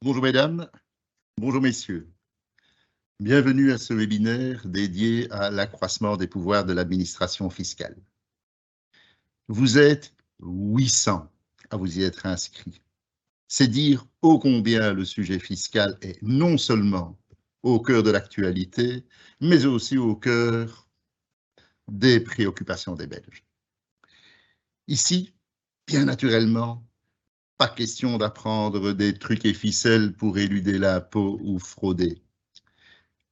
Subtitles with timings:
[0.00, 0.70] Bonjour mesdames,
[1.38, 2.08] bonjour messieurs.
[3.18, 7.96] Bienvenue à ce webinaire dédié à l'accroissement des pouvoirs de l'administration fiscale.
[9.48, 11.28] Vous êtes 800
[11.70, 12.80] à vous y être inscrits.
[13.48, 17.18] C'est dire ô combien le sujet fiscal est non seulement
[17.64, 19.04] au cœur de l'actualité,
[19.40, 20.86] mais aussi au cœur
[21.88, 23.44] des préoccupations des Belges.
[24.86, 25.34] Ici,
[25.88, 26.87] bien naturellement,
[27.58, 32.22] pas question d'apprendre des trucs et ficelles pour éluder l'impôt ou frauder.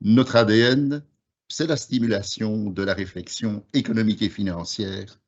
[0.01, 1.05] Notre ADN,
[1.49, 5.21] c'est la stimulation de la réflexion économique et financière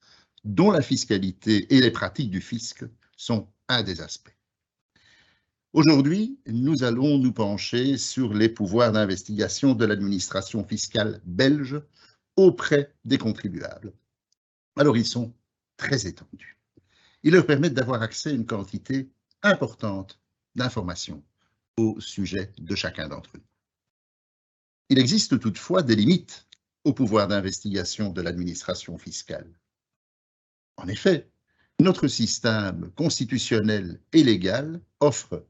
[0.44, 2.84] dont la fiscalité et les pratiques du fisc
[3.16, 4.34] sont un des aspects.
[5.72, 11.80] Aujourd'hui, nous allons nous pencher sur les pouvoirs d'investigation de l'administration fiscale belge
[12.36, 13.92] auprès des contribuables.
[14.76, 15.32] Alors, ils sont
[15.76, 16.57] très étendus.
[17.22, 19.10] Ils leur permettent d'avoir accès à une quantité
[19.42, 20.20] importante
[20.54, 21.22] d'informations
[21.76, 23.42] au sujet de chacun d'entre eux.
[24.88, 26.48] Il existe toutefois des limites
[26.84, 29.52] au pouvoir d'investigation de l'administration fiscale.
[30.76, 31.28] En effet,
[31.80, 35.46] notre système constitutionnel et légal offre,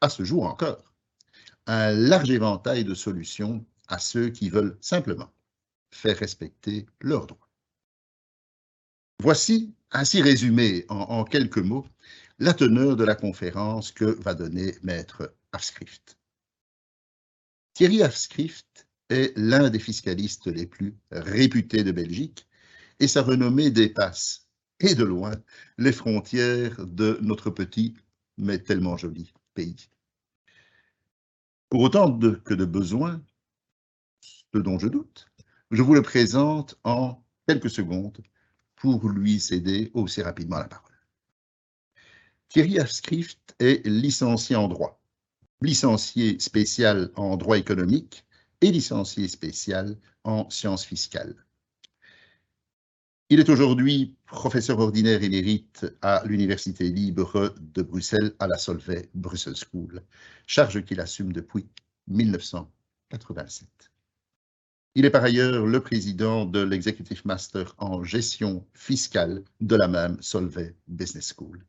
[0.00, 0.94] à ce jour encore,
[1.66, 5.30] un large éventail de solutions à ceux qui veulent simplement
[5.90, 7.51] faire respecter leurs droits.
[9.22, 11.86] Voici, ainsi résumé en, quelques mots,
[12.40, 16.18] la teneur de la conférence que va donner Maître Afskrift.
[17.72, 22.48] Thierry Afskrift est l'un des fiscalistes les plus réputés de Belgique
[22.98, 24.48] et sa renommée dépasse,
[24.80, 25.36] et de loin,
[25.78, 27.94] les frontières de notre petit,
[28.38, 29.88] mais tellement joli pays.
[31.68, 33.22] Pour autant que de besoins,
[34.20, 35.28] ce dont je doute,
[35.70, 38.20] je vous le présente en quelques secondes
[38.82, 40.90] pour lui céder aussi rapidement la parole.
[42.48, 45.00] Thierry Afskrift est licencié en droit,
[45.60, 48.26] licencié spécial en droit économique
[48.60, 51.36] et licencié spécial en sciences fiscales.
[53.28, 59.54] Il est aujourd'hui professeur ordinaire émérite à l'Université libre de Bruxelles à la Solvay Brussels
[59.54, 60.02] School,
[60.48, 61.68] charge qu'il assume depuis
[62.08, 63.91] 1987.
[64.94, 70.18] Il est par ailleurs le président de l'Executive Master en gestion fiscale de la même
[70.20, 71.64] Solvay Business School.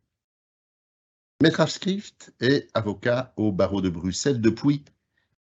[1.41, 4.83] Maître Afskrift est avocat au barreau de Bruxelles depuis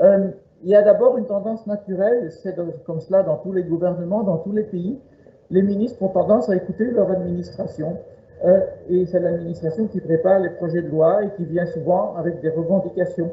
[0.00, 0.28] Euh,
[0.62, 2.54] il y a d'abord une tendance naturelle, c'est
[2.84, 4.98] comme cela dans tous les gouvernements, dans tous les pays.
[5.50, 7.98] Les ministres ont tendance à écouter leur administration.
[8.44, 12.40] Euh, et c'est l'administration qui prépare les projets de loi et qui vient souvent avec
[12.40, 13.32] des revendications.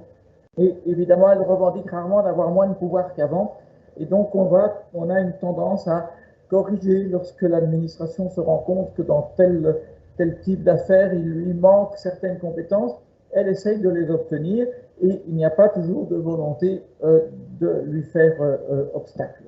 [0.58, 3.58] Et évidemment, elle revendique rarement d'avoir moins de pouvoir qu'avant.
[3.98, 6.12] Et donc, on, a une tendance à
[6.50, 9.78] corriger lorsque l'administration se rend compte que dans tel,
[10.18, 12.96] tel type d'affaires, il lui manque certaines compétences
[13.32, 14.68] elle essaye de les obtenir
[15.02, 17.22] et il n'y a pas toujours de volonté euh,
[17.60, 19.44] de lui faire euh, euh, obstacle.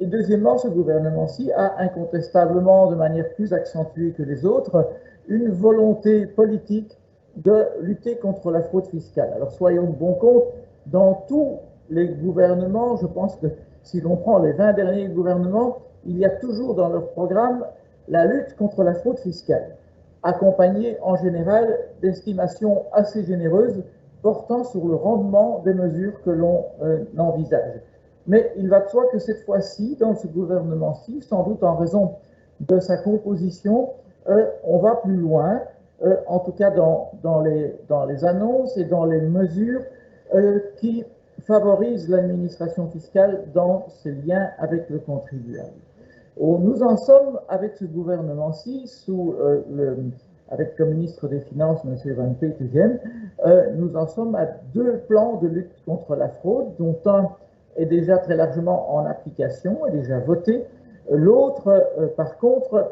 [0.00, 4.88] deuxièmement, ce gouvernement-ci a incontestablement, de manière plus accentuée que les autres,
[5.28, 6.98] une volonté politique
[7.36, 9.30] de lutter contre la fraude fiscale.
[9.34, 10.44] Alors soyons de bon compte,
[10.86, 11.58] dans tous
[11.90, 13.46] les gouvernements, je pense que
[13.82, 17.64] si l'on prend les 20 derniers gouvernements, il y a toujours dans leur programme
[18.08, 19.76] la lutte contre la fraude fiscale,
[20.22, 23.82] accompagnée en général d'estimations assez généreuses
[24.22, 27.80] portant sur le rendement des mesures que l'on euh, envisage.
[28.26, 32.14] Mais il va de soi que cette fois-ci, dans ce gouvernement-ci, sans doute en raison
[32.60, 33.90] de sa composition,
[34.28, 35.62] euh, on va plus loin,
[36.04, 37.10] euh, en tout cas dans,
[37.40, 39.82] les, annonces et dans les mesures
[40.76, 41.04] qui
[41.40, 45.70] favorisent l'administration fiscale dans ses liens avec le contribuable.
[46.40, 49.96] Nous en sommes avec ce gouvernement-ci, le,
[50.50, 52.14] avec comme ministre des Finances, M.
[52.14, 52.98] Van Petegem,
[53.76, 57.30] nous en sommes à deux plans de lutte contre la fraude, dont un
[57.76, 60.64] est déjà très largement en application, est déjà voté.
[61.10, 61.86] L'autre,
[62.16, 62.88] par contre,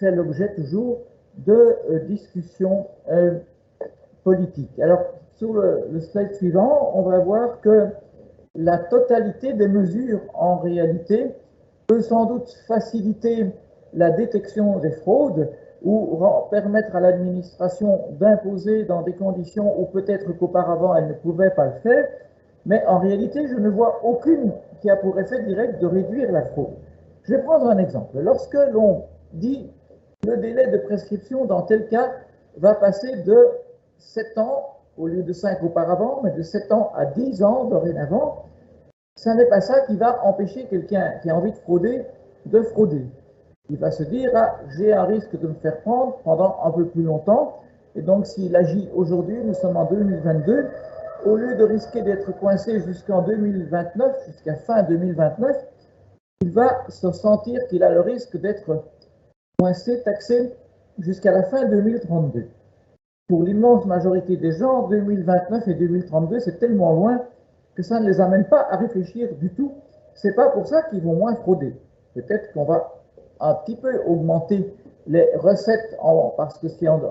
[0.00, 0.98] fait l'objet toujours
[1.38, 3.38] de euh, discussions euh,
[4.24, 4.78] politiques.
[4.80, 5.00] Alors,
[5.36, 7.86] sur le, slide suivant, on va voir que
[8.54, 11.28] la totalité des mesures, en réalité,
[11.90, 13.50] peut sans doute faciliter
[13.94, 15.50] la détection des fraudes
[15.82, 21.66] ou permettre à l'administration d'imposer dans des conditions où peut-être qu'auparavant elle ne pouvait pas
[21.66, 22.06] le faire,
[22.64, 26.42] mais en réalité, je ne vois aucune qui a pour effet direct de réduire la
[26.42, 26.74] fraude.
[27.24, 28.20] Je vais prendre un exemple.
[28.20, 29.68] Lorsque l'on dit
[30.24, 32.12] le délai de prescription dans tel cas
[32.58, 33.48] va passer de
[33.98, 38.44] 7 ans au lieu de 5 auparavant, mais de 7 ans à 10 ans dorénavant.
[39.20, 42.06] Ce n'est pas ça qui va empêcher quelqu'un qui a envie de frauder
[42.46, 43.04] de frauder.
[43.68, 46.86] Il va se dire, ah, j'ai un risque de me faire prendre pendant un peu
[46.86, 47.60] plus longtemps.
[47.94, 50.68] Et donc, s'il agit aujourd'hui, nous sommes en 2022,
[51.26, 55.54] au lieu de risquer d'être coincé jusqu'en 2029, jusqu'à fin 2029,
[56.40, 58.86] il va se sentir qu'il a le risque d'être
[59.58, 60.54] coincé, taxé
[60.98, 62.46] jusqu'à la fin 2032.
[63.28, 67.20] Pour l'immense majorité des gens, 2029 et 2032, c'est tellement loin
[67.80, 69.72] que ça ne les amène pas à réfléchir du tout.
[70.14, 71.74] C'est pas pour ça qu'ils vont moins frauder.
[72.14, 72.92] Peut-être qu'on va
[73.40, 74.74] un petit peu augmenter
[75.06, 76.66] les recettes en, parce, que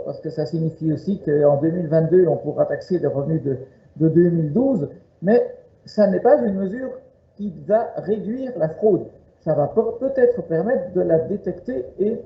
[0.05, 3.57] parce que ça signifie aussi qu'en 2022, on pourra taxer des revenus de,
[3.97, 4.89] de 2012,
[5.23, 5.55] mais
[5.85, 6.91] ça n'est pas une mesure
[7.35, 9.07] qui va réduire la fraude
[9.41, 12.21] ça va peut-être permettre de la détecter et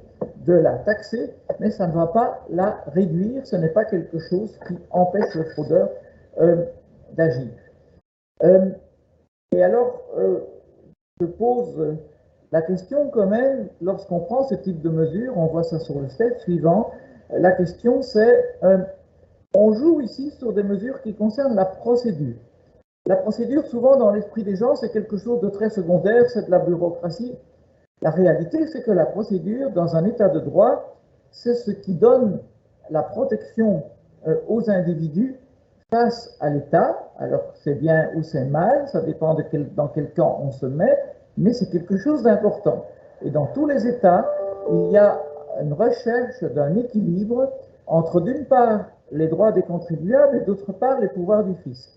[0.46, 3.46] de la taxer, mais ça ne va pas la réduire.
[3.46, 5.90] Ce n'est pas quelque chose qui empêche le fraudeur
[6.42, 6.66] euh,
[7.14, 7.50] d'agir.
[8.42, 8.70] Euh,
[9.52, 10.40] et alors, euh,
[11.22, 11.98] je pose
[12.52, 16.10] la question quand même, lorsqu'on prend ce type de mesure, on voit ça sur le
[16.10, 16.92] slide suivant,
[17.32, 18.60] la question c'est,
[19.56, 22.36] on joue ici sur des mesures qui concernent la procédure.
[23.06, 26.52] La procédure, souvent dans l'esprit des gens, c'est quelque chose de très secondaire, c'est de
[26.52, 27.36] la bureaucratie.
[28.02, 30.98] La réalité, c'est que la procédure, dans un état de droit,
[31.32, 32.40] c'est ce qui donne
[32.90, 33.84] la protection
[34.28, 35.36] euh, aux individus
[35.94, 37.12] face à l'État.
[37.20, 39.44] Alors, c'est bien ou c'est mal, ça dépend de
[39.76, 40.98] dans quel camp on se met,
[41.38, 42.86] mais c'est quelque chose d'important.
[43.22, 44.26] Et dans tous les États,
[44.72, 45.22] il y a
[45.62, 47.52] une recherche d'un équilibre
[47.86, 51.92] entre, d'une part, les droits des contribuables et d'autre part, les pouvoirs du fisc.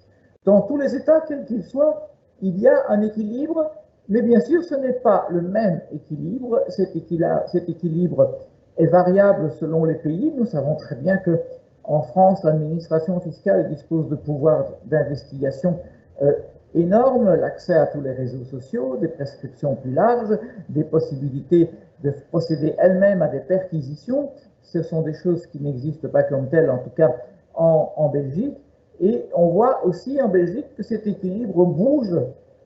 [0.44, 2.10] Dans tous les États, quels qu'ils soient,
[2.42, 3.70] il y a un équilibre,
[4.10, 6.62] mais bien sûr, ce n'est pas le même équilibre.
[6.68, 8.36] Cet équilibre,
[8.78, 10.32] est variable selon les pays.
[10.36, 11.40] Nous savons très bien que
[11.86, 15.78] en France, l'administration fiscale dispose de pouvoirs d'investigation
[16.22, 16.32] euh,
[16.74, 20.38] énormes, l'accès à tous les réseaux sociaux, des prescriptions plus larges,
[20.68, 21.70] des possibilités
[22.02, 24.30] de procéder elle-même à des perquisitions.
[24.62, 27.16] Ce sont des choses qui n'existent pas comme telles, en tout cas
[27.54, 28.58] en Belgique.
[29.00, 32.14] Et on voit aussi en Belgique que cet équilibre bouge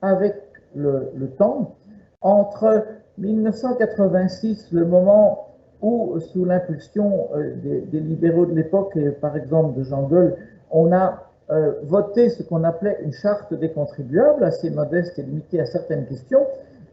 [0.01, 0.35] avec
[0.75, 1.75] le, temps.
[2.21, 2.85] Entre
[3.17, 5.50] 1986, le moment
[5.81, 10.35] où, sous l'impulsion euh, des, libéraux de l'époque, et par exemple de Jean Gaulle,
[10.69, 15.59] on a euh, voté ce qu'on appelait une charte des contribuables, assez modeste et limitée
[15.59, 16.45] à certaines questions.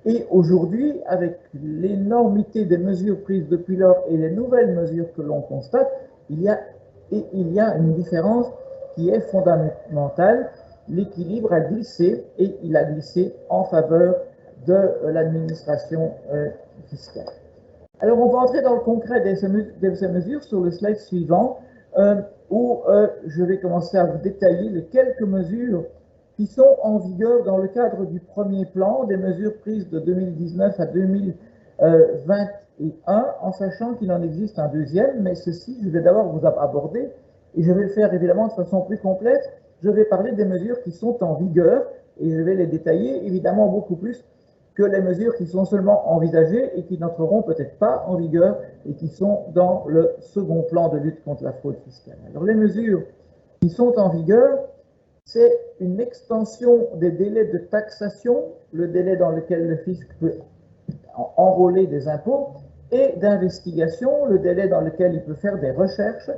[0.05, 5.43] Et aujourd'hui, avec l'énormité des mesures prises depuis lors et les nouvelles mesures que l'on
[5.43, 5.89] constate,
[6.31, 6.59] il y a,
[7.11, 8.47] une différence
[8.95, 10.51] qui est fondamental.
[10.89, 14.17] L'équilibre a glissé et il a glissé en faveur
[14.67, 16.49] de euh, l'administration euh,
[16.87, 17.27] fiscale.
[18.01, 19.35] Alors, on va entrer dans le concret de
[19.95, 21.59] ces mesures sur le slide suivant,
[21.97, 22.83] euh, où
[23.27, 25.85] je vais commencer à vous détailler les quelques mesures
[26.37, 30.79] qui sont en vigueur dans le cadre du premier plan, des mesures prises de 2019
[30.79, 36.47] à 2021, en sachant qu'il en existe un deuxième, mais ceci, je vais d'abord vous
[36.47, 37.11] aborder
[37.57, 39.43] et je vais le faire évidemment de façon plus complète.
[39.83, 41.83] Je vais parler des mesures qui sont en vigueur
[42.21, 44.25] et je vais les détailler évidemment beaucoup plus
[44.79, 48.59] que les mesures qui sont seulement envisagées et qui n'entreront peut-être pas en vigueur
[48.89, 52.17] et qui sont dans le second plan de lutte contre la fraude fiscale.
[52.31, 53.03] Alors les mesures
[53.61, 54.57] qui sont en vigueur,
[55.25, 60.35] c'est une extension des délais de taxation, le délai dans lequel le fisc peut
[61.37, 62.51] enrôler des impôts,
[62.93, 66.31] et d'investigation, le délai dans lequel il peut faire des recherches,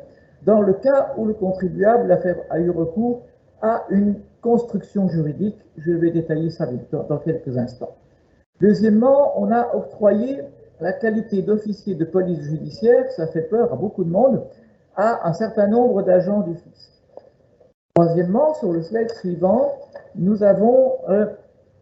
[0.44, 2.10] dans le cas où le contribuable
[2.48, 3.20] a, eu recours
[3.60, 5.58] à une construction juridique.
[5.76, 7.94] Je vais détailler ça dans quelques instants.
[8.60, 10.42] Deuxièmement, on a octroyé
[10.80, 14.42] la qualité d'officier de police judiciaire, ça fait peur à beaucoup de monde,
[14.96, 16.90] à un certain nombre d'agents du fisc.
[17.94, 19.72] Troisièmement, sur le slide suivant,
[20.14, 21.26] nous avons euh,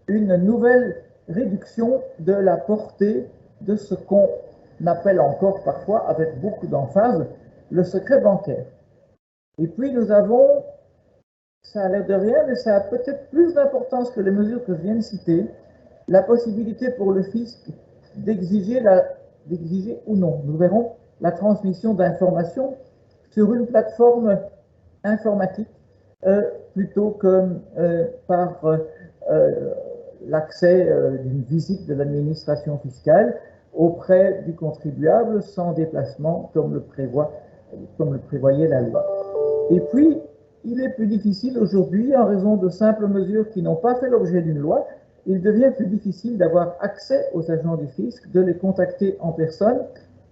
[0.06, 3.26] une nouvelle réduction de la portée
[3.60, 4.28] de ce qu'on
[4.86, 7.26] appelle encore parfois, avec beaucoup d'emphase,
[7.70, 8.66] le secret bancaire.
[9.58, 10.64] Et puis nous avons,
[11.62, 14.74] ça a l'air de rien, mais ça a peut-être plus d'importance que les mesures que
[14.74, 15.46] je viens de citer,
[16.08, 17.70] la possibilité pour le fisc
[18.16, 18.82] d'exiger
[20.06, 22.74] ou non, nous verrons, la transmission d'informations
[23.30, 24.38] sur une plateforme
[25.04, 25.68] informatique
[26.26, 26.42] euh,
[26.74, 27.48] plutôt que
[27.78, 29.74] euh, par euh,
[30.26, 30.88] l'accès
[31.22, 33.36] d'une visite de l'administration fiscale
[33.74, 37.32] auprès du contribuable sans déplacement comme le, prévoit,
[37.96, 39.06] comme le prévoyait la loi.
[39.70, 40.18] Et puis,
[40.64, 44.42] il est plus difficile aujourd'hui, en raison de simples mesures qui n'ont pas fait l'objet
[44.42, 44.86] d'une loi,
[45.28, 49.84] il devient plus difficile d'avoir accès aux agents du fisc, de les contacter en personne,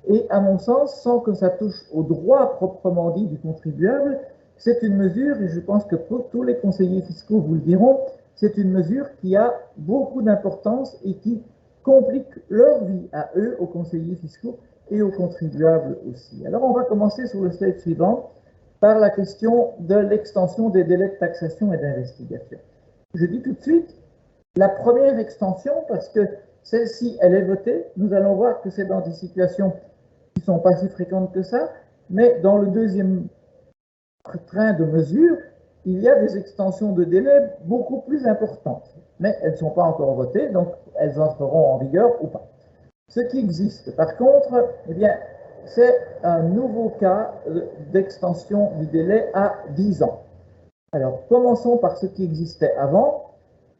[0.08, 4.18] et à mon sens, sans que ça touche au droit proprement dit du contribuable,
[4.56, 8.00] c'est une mesure, et je pense que pour tous les conseillers fiscaux vous le diront,
[8.36, 11.42] c'est une mesure qui a beaucoup d'importance et qui
[11.82, 14.58] complique leur vie à eux, aux conseillers fiscaux
[14.90, 16.46] et aux contribuables aussi.
[16.46, 18.30] Alors on va commencer sur le slide suivant
[18.80, 22.58] par la question de l'extension des délais de taxation et d'investigation.
[23.14, 23.94] Je dis tout de suite,
[24.56, 26.20] la première extension, parce que
[26.62, 29.72] celle-ci, elle est votée, nous allons voir que c'est dans des situations
[30.34, 31.70] qui ne sont pas si fréquentes que ça,
[32.10, 33.28] mais dans le deuxième
[34.46, 35.36] train de mesures,
[35.84, 39.84] il y a des extensions de délai beaucoup plus importantes, mais elles ne sont pas
[39.84, 42.48] encore votées, donc elles entreront en vigueur ou pas.
[43.08, 45.16] Ce qui existe, par contre, eh bien,
[45.64, 45.94] c'est
[46.24, 47.34] un nouveau cas
[47.92, 50.22] d'extension du délai à 10 ans.
[50.92, 53.25] Alors, commençons par ce qui existait avant.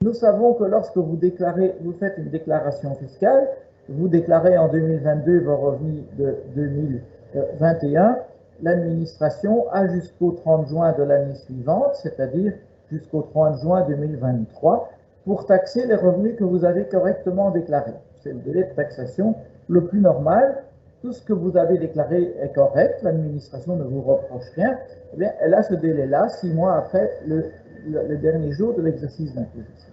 [0.07, 3.49] Nous savons que lorsque vous déclarez, vous faites une déclaration fiscale,
[3.89, 8.17] vous déclarez en 2022 vos revenus de 2021,
[8.63, 12.53] l'administration a jusqu'au 30 juin de l'année suivante, c'est-à-dire
[12.89, 14.91] jusqu'au 30 juin 2023,
[15.25, 17.97] pour taxer les revenus que vous avez correctement déclarés.
[18.23, 19.35] C'est le délai de taxation
[19.69, 20.63] le plus normal.
[21.03, 24.79] Tout ce que vous avez déclaré est correct, l'administration ne vous reproche rien.
[25.15, 27.47] Eh bien, elle a ce délai-là, six mois après le
[27.87, 29.93] le, dernier jour de l'exercice d'imposition.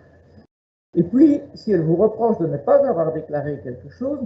[0.95, 4.19] Et puis, si elle vous reproche de ne pas avoir déclaré quelque chose,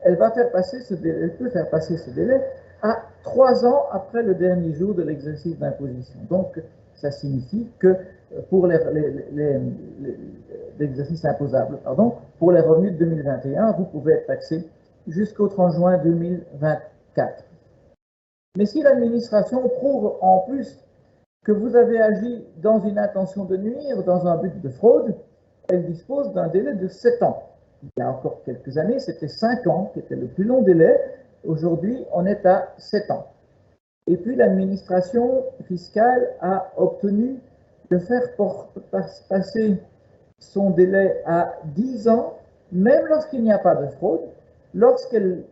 [0.00, 2.40] elle, va faire passer ce délai, elle peut faire passer ce délai
[2.82, 6.18] à trois ans après le dernier jour de l'exercice d'imposition.
[6.28, 6.60] Donc,
[6.94, 8.66] ça signifie que euh, pour
[10.78, 14.68] l'exercice imposable, pardon, pour les revenus de 2021, vous pouvez être taxé
[15.08, 17.44] jusqu'au 30 juin 2024.
[18.56, 20.78] Mais si l'administration prouve en plus
[21.44, 25.16] que vous avez agi dans une intention de nuire, dans un but de fraude,
[25.68, 27.48] elle dispose d'un délai de 7 ans.
[27.82, 30.98] Il y a encore quelques années, c'était 5 ans qui était le plus long délai.
[31.44, 33.26] Aujourd'hui, on est à 7 ans.
[34.06, 37.36] Et puis l'administration fiscale a obtenu
[37.90, 38.22] de faire
[39.28, 39.76] passer
[40.38, 42.34] son délai à 10 ans,
[42.72, 44.22] même lorsqu'il n'y a pas de fraude,
[44.74, 45.44] lorsqu'elle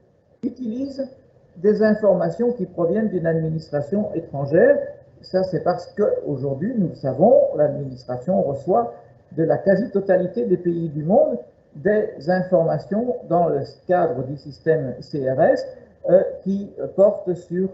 [0.43, 1.09] utilise
[1.57, 4.79] des informations qui proviennent d'une administration étrangère
[5.23, 8.95] ça, c'est parce qu'aujourd'hui, nous le savons, l'administration reçoit
[9.33, 11.39] de la quasi-totalité des pays du monde
[11.77, 15.61] des informations dans le cadre du système CRS
[16.09, 17.69] euh, qui portent sur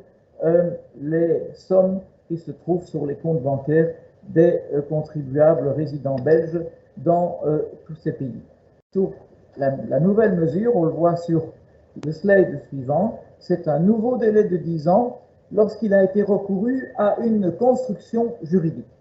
[0.44, 0.70] euh,
[1.00, 3.94] les sommes qui se trouvent sur les comptes bancaires
[4.28, 6.60] des euh, contribuables résidents belges
[6.98, 7.40] dans
[7.84, 8.40] tous ces pays.
[9.58, 11.52] La, la, nouvelle mesure, on le voit sur
[12.06, 15.20] le slide suivant, c'est un nouveau délai de 10 ans
[15.52, 18.95] lorsqu'il a été recouru à une construction juridique.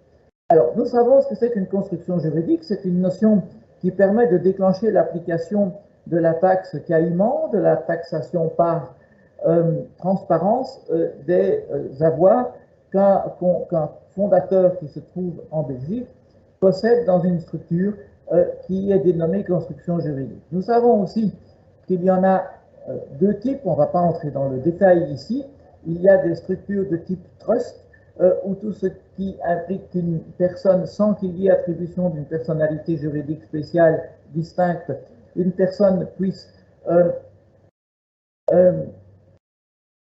[0.50, 2.64] Alors, nous savons ce que c'est qu'une construction juridique.
[2.64, 3.42] C'est une notion
[3.80, 5.74] qui permet de déclencher l'application
[6.06, 8.94] de la taxe caïman, de la taxation par
[9.48, 12.54] euh, transparence euh, des euh, avoirs
[12.92, 13.24] qu'un
[14.12, 16.08] fondateur qui se trouve en Belgique
[16.60, 17.94] possède dans une structure
[18.66, 20.42] qui est dénommée construction juridique.
[20.52, 21.34] Nous savons aussi
[21.88, 22.46] qu'il y en a
[23.20, 25.44] deux types, on ne va pas entrer dans le détail ici,
[25.86, 27.85] il y a des structures de type trust,
[28.22, 32.98] euh, où tout ce qui implique qu'une personne, sans qu'il y ait attribution d'une personnalité
[32.98, 34.92] juridique spéciale distincte,
[35.36, 36.50] une personne puisse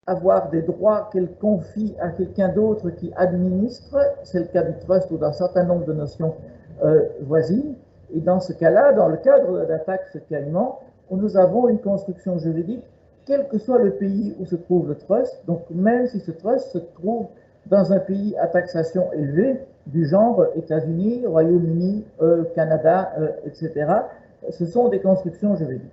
[0.08, 5.12] avoir des droits qu'elle confie à quelqu'un d'autre qui administre, c'est le cas du trust
[5.12, 6.34] ou d'un certain nombre de notions
[7.22, 7.76] voisines,
[8.14, 10.80] et dans ce cas-là, dans le cadre de la taxe caïman,
[11.12, 12.84] nous avons une construction juridique,
[13.26, 16.72] quel que soit le pays où se trouve le trust, donc même si ce trust
[16.72, 17.28] se trouve
[17.68, 23.92] dans un pays à taxation élevée, du genre États-Unis, Royaume-Uni, euh, Canada, euh, etc.,
[24.52, 25.92] ce sont des constructions juridiques.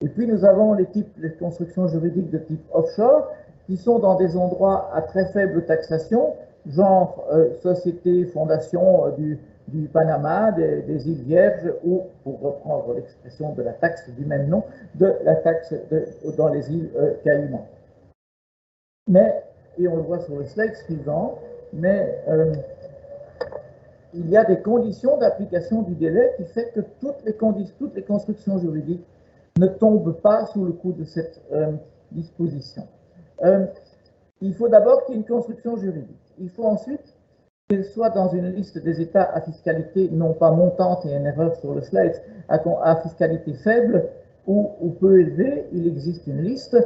[0.00, 3.28] Et puis nous avons les types de constructions juridiques de type offshore,
[3.66, 6.34] qui sont dans des endroits à très faible taxation,
[6.66, 9.38] genre euh, société, fondation du,
[9.68, 14.62] du Panama, des, îles Vierges, ou, pour reprendre l'expression de la taxe du même nom,
[14.94, 15.74] de la taxe
[16.36, 17.66] dans les îles euh, Caïmans.
[19.08, 19.42] Mais,
[19.78, 21.38] et on le voit sur le slide suivant,
[21.72, 22.52] mais euh,
[24.14, 29.04] il y a des conditions d'application du délai qui fait que toutes les, constructions juridiques
[29.58, 31.72] ne tombent pas sous le coup de cette euh,
[32.12, 32.86] disposition.
[34.40, 36.34] il faut d'abord qu'il y ait une construction juridique.
[36.38, 37.16] Il faut ensuite
[37.68, 41.56] qu'elle soit dans une liste des États à fiscalité non pas montante, et une erreur
[41.56, 42.14] sur le slide,
[42.48, 44.08] à, fiscalité faible
[44.46, 46.76] ou, peu élevée, il existe une liste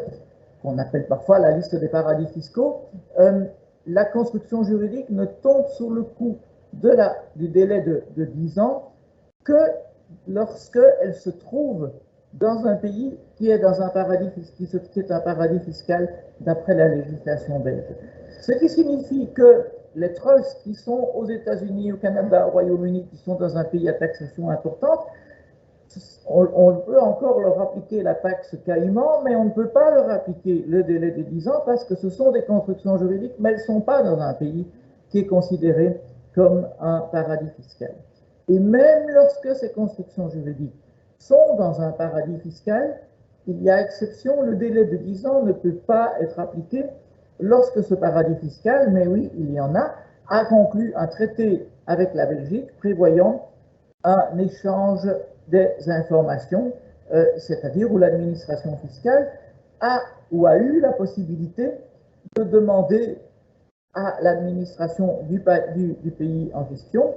[0.62, 2.82] qu'on appelle parfois la liste des paradis fiscaux.
[3.18, 3.44] Euh,
[3.86, 6.38] la construction juridique ne tombe sous le coup
[7.36, 8.92] du délai de, de 10 ans
[9.44, 9.58] que
[10.28, 11.90] lorsqu'elle se trouve
[12.34, 16.08] dans un pays qui est un paradis, qui est un paradis fiscal
[16.40, 17.84] d'après la législation belge.
[18.40, 23.16] Ce qui signifie que les trusts qui sont aux États-Unis, au Canada, au Royaume-Uni, qui
[23.16, 25.00] sont dans un pays à taxation importante,
[26.26, 30.64] on, peut encore leur appliquer la taxe caïman, mais on ne peut pas leur appliquer
[30.68, 33.62] le délai de 10 ans parce que ce sont des constructions juridiques, mais elles ne
[33.62, 34.66] sont pas dans un pays
[35.08, 36.00] qui est considéré
[36.34, 37.94] comme un paradis fiscal.
[38.48, 40.74] Et même lorsque ces constructions juridiques
[41.18, 43.00] sont dans un paradis fiscal,
[43.46, 46.84] il y a exception, le délai de 10 ans ne peut pas être appliqué
[47.40, 49.94] lorsque ce paradis fiscal, mais oui, il y en a,
[50.28, 53.48] a conclu un traité avec la Belgique prévoyant
[54.04, 55.06] un échange
[55.50, 56.72] des informations,
[57.12, 59.30] euh, c'est-à-dire où l'administration fiscale
[59.80, 61.70] a ou a eu la possibilité
[62.36, 63.18] de demander
[63.94, 67.14] à l'administration du, pays en question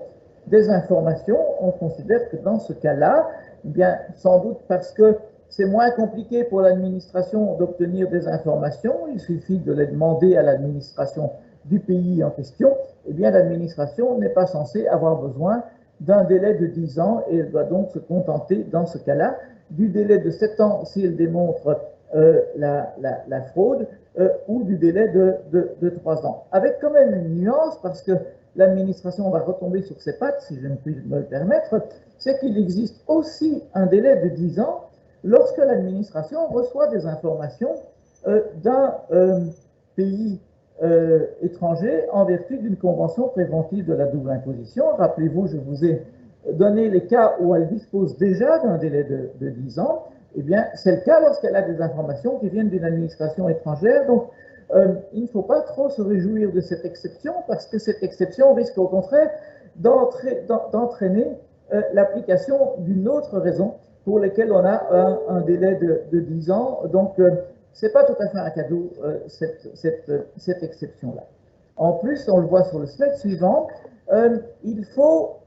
[0.48, 1.38] des informations.
[1.60, 3.30] On considère que dans ce cas-là,
[3.66, 3.84] eh
[4.16, 5.18] sans doute parce que
[5.50, 9.08] c'est moins compliqué pour l'administration d'obtenir des informations.
[9.14, 11.30] Il suffit de les demander à l'administration
[11.66, 12.76] du pays en question.
[13.08, 15.64] Eh l'administration n'est pas censée avoir besoin
[16.02, 19.38] d'un délai de 10 ans et elle doit donc se contenter, dans ce cas-là,
[19.70, 21.80] du délai de 7 ans si elle démontre
[22.16, 23.88] euh, la, fraude
[24.20, 26.46] euh, ou du délai de, de, 3 ans.
[26.52, 28.12] Avec quand même une nuance parce que
[28.56, 31.82] l'administration va retomber sur ses pattes, si je ne puis me le permettre,
[32.20, 34.90] c'est qu'il existe aussi un délai de 10 ans
[35.24, 37.76] lorsque l'administration reçoit des informations
[38.28, 38.96] euh, d'un
[39.96, 40.40] pays
[40.82, 44.86] euh, étranger en vertu d'une convention préventive de la double imposition.
[44.98, 46.02] Rappelez-vous, je vous ai
[46.52, 50.08] donné les cas où elle dispose déjà d'un délai de, de, 10 ans.
[50.36, 54.08] Eh bien, c'est le cas lorsqu'elle a des informations qui viennent d'une administration étrangère.
[54.08, 54.30] Donc,
[55.14, 58.76] il ne faut pas trop se réjouir de cette exception parce que cette exception risque
[58.80, 59.30] au contraire
[59.76, 61.28] d'entraîner
[61.94, 66.82] l'application d'une autre raison pour lesquels on a un, délai de, de, 10 ans.
[66.92, 67.32] Donc, euh,
[67.74, 71.24] ce n'est pas tout à fait un cadeau, euh, cette, cette, cette exception-là.
[71.76, 73.68] En plus, on le voit sur le slide suivant,
[74.12, 75.38] euh, il faut,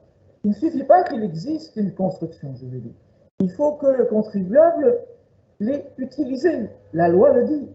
[0.44, 2.96] il ne suffit pas qu'il existe une construction juridique.
[3.40, 4.98] Il faut que le contribuable
[5.60, 6.70] l'ait utilisée.
[6.92, 7.68] La loi le dit.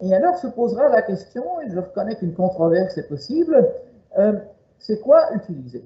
[0.00, 3.72] Et alors se posera la question, et je reconnais qu'une controverse est possible,
[4.78, 5.84] c'est quoi utiliser?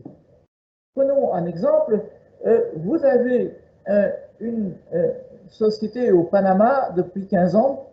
[0.95, 2.03] Prenons un exemple.
[2.77, 3.57] vous avez
[3.89, 4.11] euh,
[4.41, 5.13] une euh,
[5.49, 7.90] société au Panama depuis 15 ans.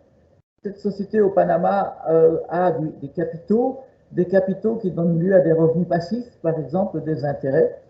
[0.64, 5.52] Cette société au Panama euh, a des capitaux, des capitaux qui donnent lieu à des
[5.52, 7.80] revenus passifs, par exemple des intérêts.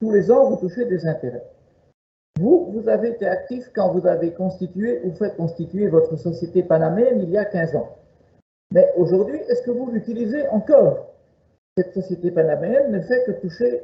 [0.00, 1.44] Tous les ans, vous touchez des intérêts.
[2.38, 7.20] Vous, vous avez été actif quand vous avez constitué ou fait constituer votre société panaméenne
[7.22, 7.96] il y a 15 ans.
[8.72, 11.06] Mais aujourd'hui, est-ce que vous l'utilisez encore?
[11.76, 13.82] Cette société panaméenne ne fait que toucher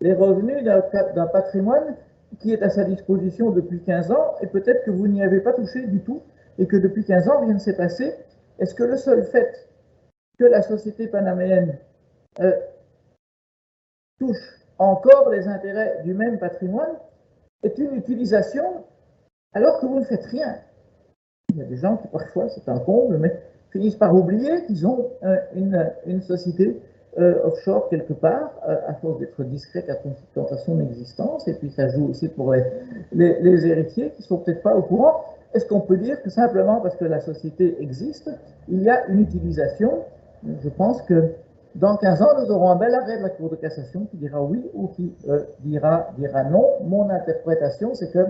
[0.00, 1.96] les revenus d'un patrimoine
[2.40, 5.52] qui est à sa disposition depuis 15 ans, et peut-être que vous n'y avez pas
[5.52, 6.22] touché du tout,
[6.58, 8.14] et que depuis 15 ans, rien ne s'est passé.
[8.58, 9.68] Est-ce que le seul fait
[10.38, 11.78] que la société panaméenne
[12.40, 12.52] euh,
[14.18, 16.96] touche encore les intérêts du même patrimoine
[17.62, 18.84] est une utilisation
[19.52, 20.56] alors que vous ne faites rien?
[21.50, 23.38] Il y a des gens qui, parfois, c'est un comble, mais
[23.70, 26.80] finissent par oublier qu'ils ont euh, une, une, société
[27.44, 32.28] offshore quelque part, à force d'être discret à son existence, et puis ça joue aussi
[32.28, 32.64] pour les,
[33.12, 35.22] les, héritiers qui ne sont peut-être pas au courant.
[35.54, 38.30] Est-ce qu'on peut dire que simplement parce que la société existe,
[38.68, 40.04] il y a une utilisation?
[40.44, 41.32] Je pense que
[41.74, 44.42] dans 15 ans, nous aurons un bel arrêt de la Cour de cassation qui dira
[44.42, 45.14] oui ou qui
[45.60, 46.64] dira, dira non.
[46.84, 48.26] Mon interprétation, c'est que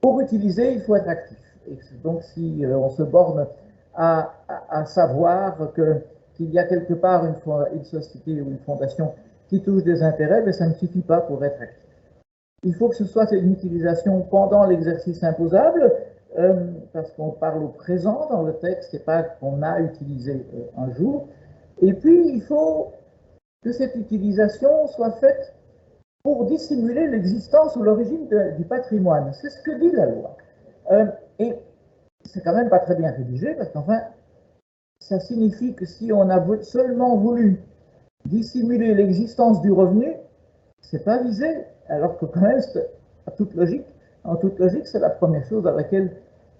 [0.00, 1.38] pour utiliser, il faut être actif.
[1.68, 3.46] Et donc, si on se borne
[3.94, 4.34] à,
[4.68, 7.36] à, savoir qu'il y a quelque part une,
[7.74, 9.12] une, société ou une fondation
[9.48, 11.80] qui touche des intérêts, mais ça ne suffit pas pour être actif.
[12.64, 15.92] Il faut que ce soit une utilisation pendant l'exercice imposable,
[16.92, 20.92] parce qu'on parle au présent dans le texte, c'est pas qu'on a utilisé euh, un
[20.92, 21.28] jour.
[21.80, 22.92] Et puis, il faut
[23.62, 25.54] que cette utilisation soit faite
[26.22, 29.32] pour dissimuler l'existence ou l'origine du patrimoine.
[29.34, 30.36] C'est ce que dit la loi.
[30.90, 31.06] Euh,
[31.38, 31.54] et
[32.24, 34.00] c'est quand même pas très bien rédigé parce qu'enfin,
[35.00, 37.60] ça signifie que si on a seulement voulu
[38.24, 40.14] dissimuler l'existence du revenu,
[40.80, 42.60] c'est pas visé, alors que quand même,
[43.26, 43.84] à toute logique,
[44.24, 46.16] en toute logique, c'est la première chose à laquelle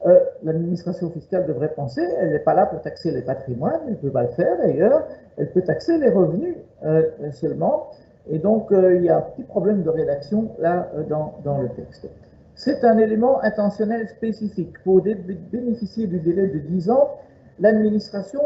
[0.07, 2.03] euh, l'administration fiscale devrait penser.
[2.21, 5.05] Elle n'est pas là pour taxer les patrimoines, elle ne peut pas le faire d'ailleurs,
[5.38, 7.90] elle peut taxer les revenus euh, seulement.
[8.29, 11.69] Et donc, euh, il y a un petit problème de rédaction là dans, dans le
[11.71, 12.09] texte.
[12.55, 14.75] C'est un élément intentionnel spécifique.
[14.85, 17.11] Pour bénéficier du délai de 10 ans,
[17.59, 18.40] l'administration,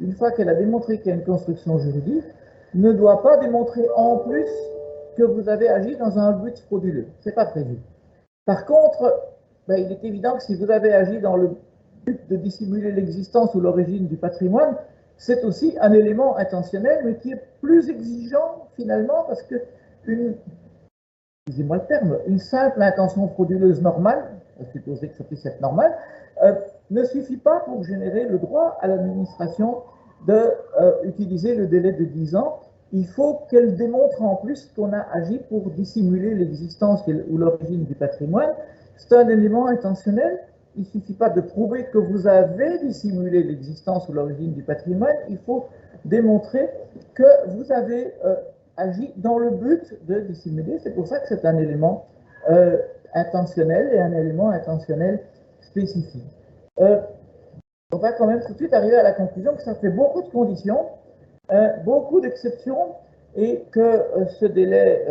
[0.00, 2.24] une fois qu'elle a démontré qu'il y a une construction juridique,
[2.74, 4.48] ne doit pas démontrer en plus
[5.16, 7.06] que vous avez agi dans un but frauduleux.
[7.20, 7.78] Ce n'est pas prévu.
[8.46, 9.29] Par contre,
[9.70, 11.50] ben, il est évident que si vous avez agi dans le
[12.04, 14.74] but de dissimuler l'existence ou l'origine du patrimoine,
[15.16, 19.54] c'est aussi un élément intentionnel, mais qui est plus exigeant finalement, parce que
[20.06, 20.34] une,
[21.46, 24.24] excusez-moi le terme, une simple intention frauduleuse normale,
[24.72, 25.96] supposer que ça puisse être normal,
[26.42, 26.54] euh,
[26.90, 29.82] ne suffit pas pour générer le droit à l'administration
[30.26, 32.58] d'utiliser euh, le délai de 10 ans.
[32.92, 37.94] Il faut qu'elle démontre en plus qu'on a agi pour dissimuler l'existence ou l'origine du
[37.94, 38.50] patrimoine.
[39.00, 40.40] C'est un élément intentionnel.
[40.76, 45.16] Il ne suffit pas de prouver que vous avez dissimulé l'existence ou l'origine du patrimoine.
[45.28, 45.66] Il faut
[46.04, 46.68] démontrer
[47.14, 48.36] que vous avez euh,
[48.76, 50.78] agit dans le but de dissimuler.
[50.80, 52.06] C'est pour ça que c'est un élément
[52.50, 52.76] euh,
[53.14, 55.20] intentionnel et un élément intentionnel
[55.62, 56.22] spécifique.
[56.80, 57.00] Euh,
[57.92, 60.22] on va quand même tout de suite arriver à la conclusion que ça fait beaucoup
[60.22, 60.86] de conditions,
[61.84, 62.94] beaucoup d'exceptions,
[63.34, 64.04] et que
[64.38, 65.04] ce délai,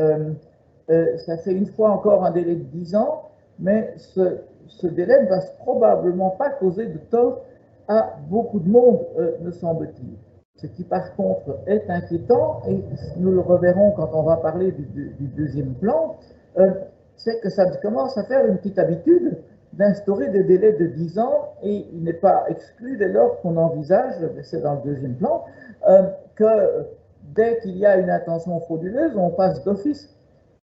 [1.25, 3.28] ça fait une fois encore un délai de 10 ans,
[3.59, 7.41] mais ce, délai ne va probablement pas causer de tort
[7.87, 8.99] à beaucoup de monde,
[9.41, 10.15] me semble-t-il.
[10.61, 12.83] Ce qui par contre est inquiétant, et
[13.15, 16.17] nous le reverrons quand on va parler du, deuxième plan,
[16.57, 16.71] euh,
[17.15, 19.37] c'est que ça commence à faire une petite habitude
[19.71, 24.15] d'instaurer des délais de 10 ans, et il n'est pas exclu dès lors qu'on envisage,
[24.43, 25.45] c'est dans le deuxième plan,
[25.87, 26.87] euh, que
[27.35, 30.13] dès qu'il y a une intention frauduleuse, on passe d'office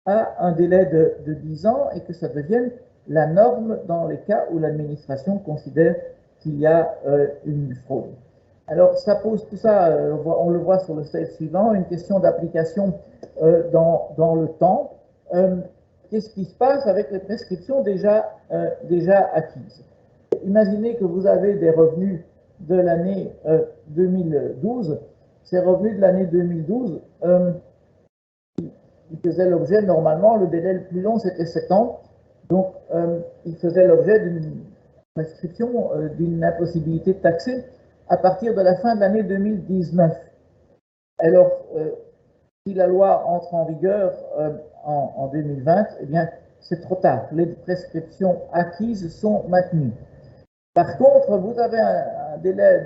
[0.06, 2.72] à un délai de, de 10 ans et que ça devienne
[3.08, 5.96] la norme dans les cas où l'administration considère
[6.40, 8.12] qu'il y a euh, une fraude.
[8.68, 12.20] Alors, ça pose tout ça, euh, on le voit sur le slide suivant, une question
[12.20, 12.94] d'application
[13.42, 14.94] euh, dans, le temps.
[16.10, 18.30] Qu'est-ce qui se passe avec les prescriptions déjà,
[18.84, 19.84] déjà acquises?
[20.46, 22.22] Imaginez que vous avez des revenus
[22.60, 23.32] de l'année
[23.88, 25.00] 2012.
[25.44, 27.02] Ces revenus de l'année 2012,
[29.14, 32.02] ils faisaient l'objet, normalement, le délai le plus long, c'était 7 ans.
[32.50, 32.74] Donc,
[33.46, 34.66] ils faisaient l'objet d'une
[35.16, 37.64] prescription, d'une impossibilité de taxer
[38.10, 40.12] à partir de la fin de l'année 2019.
[41.20, 41.92] Alors, euh,
[42.66, 44.52] si la loi entre en vigueur euh,
[44.84, 47.28] en, 2020, eh bien, c'est trop tard.
[47.32, 49.94] Les prescriptions acquises sont maintenues.
[50.74, 52.86] Par contre, vous avez un, délai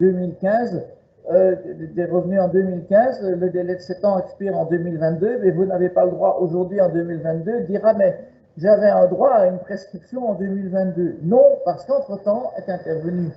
[0.00, 0.82] 2015,
[1.32, 1.56] euh,
[1.94, 5.88] des revenus en 2015, le délai de 7 ans expire en 2022, mais vous n'avez
[5.88, 8.18] pas le droit aujourd'hui en 2022 de dire ah mais
[8.58, 11.16] j'avais un droit à une prescription en 2022.
[11.22, 13.30] Non, parce qu'entre-temps est intervenu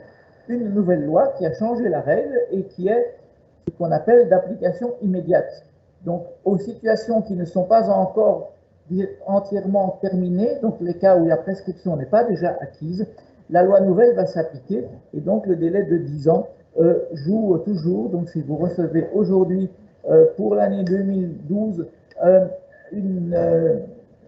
[0.50, 3.16] une nouvelle loi qui a changé la règle et qui est
[3.68, 5.64] ce qu'on appelle d'application immédiate.
[6.06, 8.52] Donc, aux situations qui ne sont pas encore
[9.26, 13.06] entièrement terminées, donc les cas où la prescription n'est pas déjà acquise,
[13.50, 16.67] la loi nouvelle va s'appliquer et donc le délai de 10 ans euh,
[17.14, 18.10] joue toujours.
[18.10, 19.70] Donc, si vous recevez aujourd'hui
[20.10, 21.88] euh, pour l'année 2012
[22.24, 22.46] euh,
[22.92, 23.38] une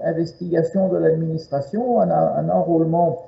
[0.01, 3.25] investigation de l'administration, un, enrôlement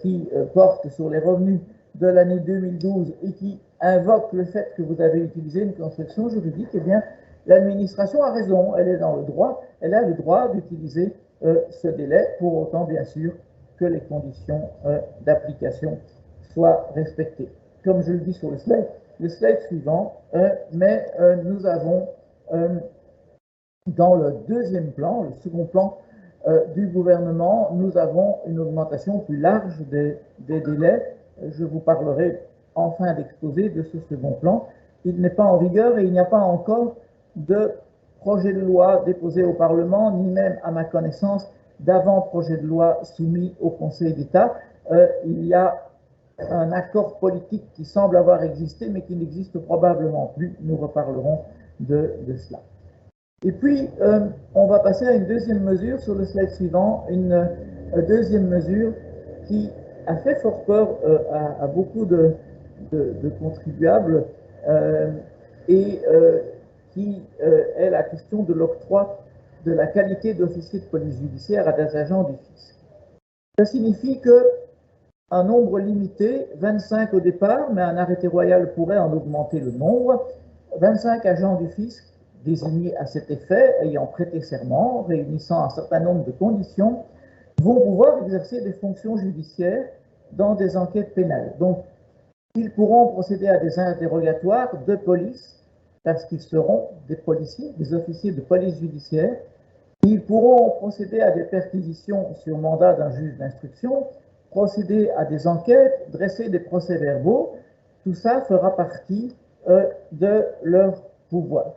[0.00, 1.60] qui porte sur les revenus
[1.94, 6.68] de l'année 2012 et qui invoque le fait que vous avez utilisé une construction juridique,
[6.74, 7.02] eh bien,
[7.46, 11.88] l'administration a raison, elle est dans le droit, elle a le droit d'utiliser euh, ce
[11.88, 13.32] délai, pour autant, bien sûr,
[13.76, 15.98] que les conditions euh, d'application
[16.54, 17.48] soient respectées.
[17.86, 18.88] Comme je le dis sur le slide,
[19.20, 20.20] le slide suivant,
[20.72, 21.06] mais
[21.44, 22.08] nous avons
[23.86, 25.98] dans le deuxième plan, le second plan
[26.74, 31.16] du gouvernement, nous avons une augmentation plus large des, délais.
[31.52, 32.40] Je vous parlerai
[32.74, 34.66] en fin d'exposé de ce second plan.
[35.04, 36.96] Il n'est pas en vigueur et il n'y a pas encore
[37.36, 37.70] de
[38.18, 43.54] projet de loi déposé au Parlement, ni même à ma connaissance d'avant-projet de loi soumis
[43.60, 44.56] au Conseil d'État.
[44.90, 45.85] Euh, il y a
[46.38, 50.56] un accord politique qui semble avoir existé, mais qui n'existe probablement plus.
[50.60, 51.40] Nous reparlerons
[51.80, 52.60] de, cela.
[53.44, 57.32] Et puis, euh, on va passer à une deuxième mesure sur le slide suivant, une
[57.32, 58.92] euh, deuxième mesure
[59.46, 59.70] qui
[60.06, 60.98] a fait fort peur
[61.60, 62.34] à, beaucoup de,
[62.92, 64.24] de contribuables
[65.68, 66.00] et
[66.92, 69.24] qui est la question de l'octroi
[69.66, 72.76] de la qualité d'officier de police judiciaire à des agents du fisc.
[73.58, 74.46] Ça signifie que
[75.30, 80.28] un nombre limité, 25 au départ, mais un arrêté royal pourrait en augmenter le nombre,
[80.78, 82.04] 25 agents du fisc
[82.44, 87.04] désignés à cet effet, ayant prêté serment, réunissant un certain nombre de conditions,
[87.60, 89.86] vont pouvoir exercer des fonctions judiciaires
[90.32, 91.54] dans des enquêtes pénales.
[91.58, 91.78] Donc,
[92.54, 95.60] ils pourront procéder à des interrogatoires de police
[96.04, 99.36] parce qu'ils seront des policiers, des officiers de police judiciaire
[100.06, 104.06] ils pourront procéder à des perquisitions sur mandat d'un juge d'instruction,
[104.56, 107.56] procéder à des enquêtes, dresser des procès-verbaux.
[108.04, 109.36] Tout ça fera partie
[109.68, 111.74] euh, de leur pouvoir.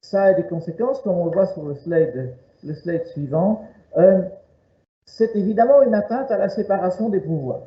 [0.00, 2.32] Ça a des conséquences, comme on le voit sur le slide,
[3.12, 3.66] suivant.
[3.98, 4.22] Euh,
[5.04, 7.66] c'est évidemment une atteinte à la séparation des pouvoirs.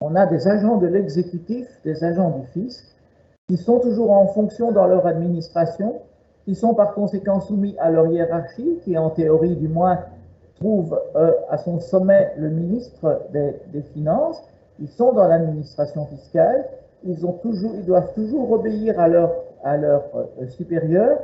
[0.00, 2.84] On a des agents de l'exécutif, des agents du fisc,
[3.48, 6.02] qui sont toujours en fonction dans leur administration,
[6.48, 10.00] ils sont par conséquent soumis à leur hiérarchie, qui en théorie du moins
[10.58, 14.42] trouve euh, à son sommet le ministre des, Finances.
[14.80, 16.66] Ils sont dans l'administration fiscale.
[17.04, 19.98] Ils, doivent toujours obéir à leur, à euh,
[20.48, 21.18] supérieur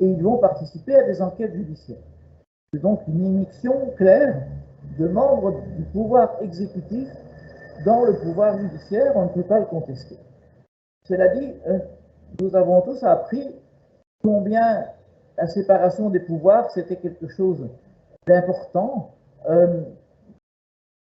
[0.00, 2.02] et ils vont participer à des enquêtes judiciaires.
[2.72, 4.42] C'est donc une immixtion claire
[4.98, 7.08] de membres du pouvoir exécutif
[7.84, 10.16] dans le pouvoir judiciaire, on ne peut pas le contester.
[11.08, 11.78] Cela dit, euh,
[12.40, 13.54] nous avons tous appris
[14.22, 14.84] combien
[15.36, 17.66] la séparation des pouvoirs, c'était quelque chose
[18.26, 19.14] d'important
[19.48, 19.82] euh,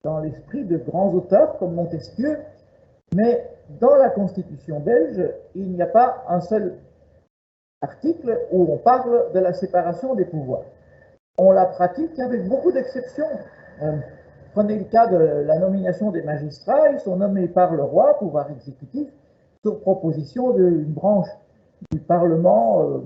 [0.04, 2.38] dans l'esprit de grands auteurs comme Montesquieu,
[3.16, 5.22] mais dans la Constitution belge,
[5.56, 6.76] il n'y a pas un seul
[7.82, 10.66] article où on parle de la séparation des pouvoirs.
[11.38, 13.30] On la pratique avec beaucoup d'exceptions.
[13.82, 13.98] Euh,
[14.54, 18.52] prenez le cas de la nomination des magistrats, ils sont nommés par le roi, pouvoir
[18.52, 19.08] exécutif,
[19.64, 21.30] sur proposition d'une branche
[21.92, 23.00] du Parlement euh,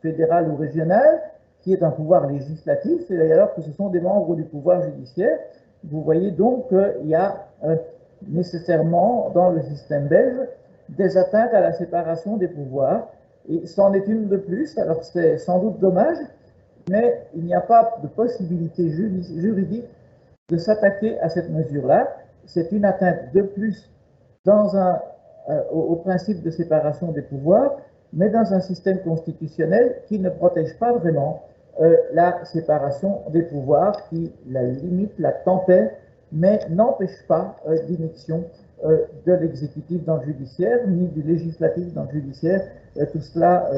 [0.00, 1.22] fédéral ou régional,
[1.62, 5.38] qui est un pouvoir législatif, c'est d'ailleurs que ce sont des membres du pouvoir judiciaire.
[5.84, 7.76] Vous voyez donc qu'il y a euh,
[8.28, 10.36] nécessairement dans le système belge
[10.88, 13.08] des atteintes à la séparation des pouvoirs,
[13.48, 16.18] et c'en est une de plus, alors c'est sans doute dommage,
[16.90, 19.86] mais il n'y a pas de possibilité juridique
[20.50, 22.16] de s'attaquer à cette mesure-là.
[22.46, 23.88] C'est une atteinte de plus
[24.48, 27.76] euh, au principe de séparation des pouvoirs,
[28.12, 31.42] mais dans un système constitutionnel qui ne protège pas vraiment
[31.80, 35.90] euh, la séparation des pouvoirs, qui la limite, la tempère,
[36.32, 37.76] mais n'empêche pas euh,
[38.84, 42.62] euh, de l'exécutif dans le judiciaire, ni du législatif dans le judiciaire.
[42.98, 43.70] Euh, tout cela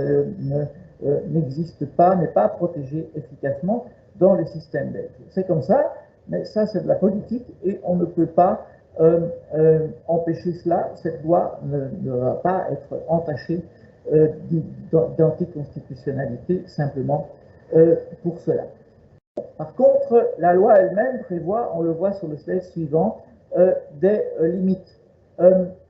[1.28, 3.86] n'existe pas, n'est pas protégé efficacement
[4.18, 5.10] dans le système belge.
[5.30, 5.92] C'est comme ça,
[6.28, 8.66] mais ça c'est de la politique et on ne peut pas
[10.06, 10.90] empêcher cela.
[10.94, 13.62] Cette loi ne, ne va pas être entachée
[15.18, 17.28] d'anticonstitutionnalité simplement
[17.74, 18.64] euh, pour cela.
[19.58, 23.22] Par contre, la loi elle-même prévoit, on le voit sur le slide suivant,
[23.56, 25.00] euh, des limites.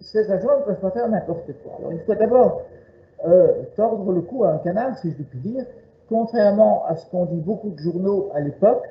[0.00, 1.78] ces agents ne peuvent pas faire n'importe quoi.
[1.92, 2.62] Il faut d'abord
[3.76, 5.64] tordre le cou à un canard, si je puis dire.
[6.08, 8.88] Contrairement à ce qu'ont dit beaucoup de journaux à l'époque,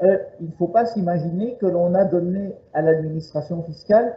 [0.00, 4.14] il ne faut pas s'imaginer que l'on a donné à l'administration fiscale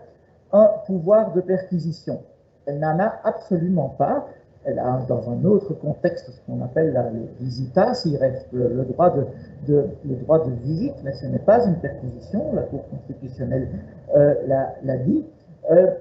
[0.52, 2.22] un pouvoir de perquisition.
[2.66, 4.28] Elle n'en a absolument pas.
[4.66, 9.16] Elle a dans un autre contexte ce qu'on appelle la, visitas, il reste le, droit
[9.68, 13.68] de, le droit de visite, mais ce n'est pas une perquisition, la Cour constitutionnelle
[14.16, 15.24] euh, l'a dit.
[15.72, 15.92] Euh,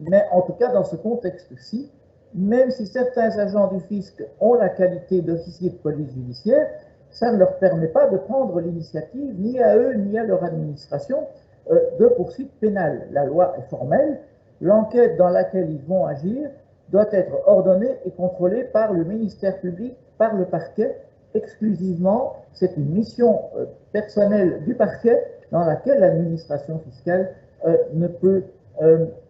[0.00, 1.90] mais en tout cas, dans ce contexte-ci,
[2.34, 6.68] même si certains agents du fisc ont la qualité d'officier de police judiciaire,
[7.10, 11.26] ça ne leur permet pas de prendre l'initiative, ni à eux, ni à leur administration,
[11.70, 13.08] euh, de poursuites pénales.
[13.12, 14.18] La loi est formelle,
[14.60, 16.50] l'enquête dans laquelle ils vont agir
[16.90, 20.96] doit être ordonnée et contrôlée par le ministère public, par le parquet
[21.34, 22.36] exclusivement.
[22.52, 25.22] C'est une mission euh, personnelle du parquet
[25.52, 27.34] dans laquelle l'administration fiscale
[27.66, 28.44] euh, ne peut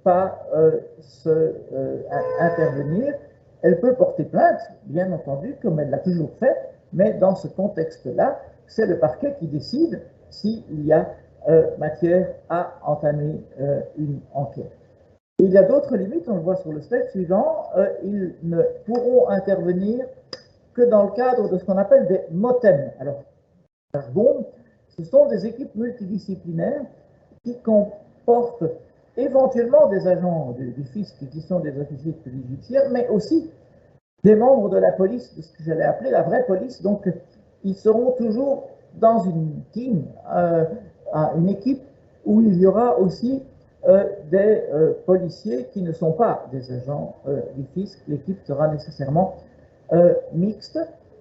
[0.05, 0.47] pas
[1.01, 1.55] se,
[2.39, 3.15] intervenir.
[3.63, 6.55] Elle peut porter plainte, bien entendu, comme elle l'a toujours fait,
[6.93, 11.09] mais dans ce contexte-là, c'est le parquet qui décide s'il y a
[11.79, 13.43] matière à entamer
[13.97, 14.78] une enquête.
[15.41, 17.71] Il y a d'autres limites, on le voit sur le slide suivant,
[18.03, 20.05] ils ne pourront intervenir
[20.75, 22.91] que dans le cadre de ce qu'on appelle des motem.
[22.99, 23.23] Alors,
[24.13, 24.47] bon,
[24.97, 26.83] ce sont des équipes multidisciplinaires
[27.45, 28.65] qui comportent
[29.17, 33.51] éventuellement des agents du, fisc qui sont des officiers de police judiciaire, mais aussi
[34.25, 36.83] des membres de la police, de ce que j'allais appeler la vraie police.
[36.83, 37.09] Donc,
[37.65, 40.65] ils seront toujours dans une team, euh,
[41.37, 41.83] une équipe
[42.25, 43.43] où il y aura aussi
[43.87, 47.17] euh, des euh, policiers qui ne sont pas des agents
[47.57, 47.99] du fisc.
[48.09, 49.37] L'équipe sera nécessairement
[49.93, 50.79] euh, mixtes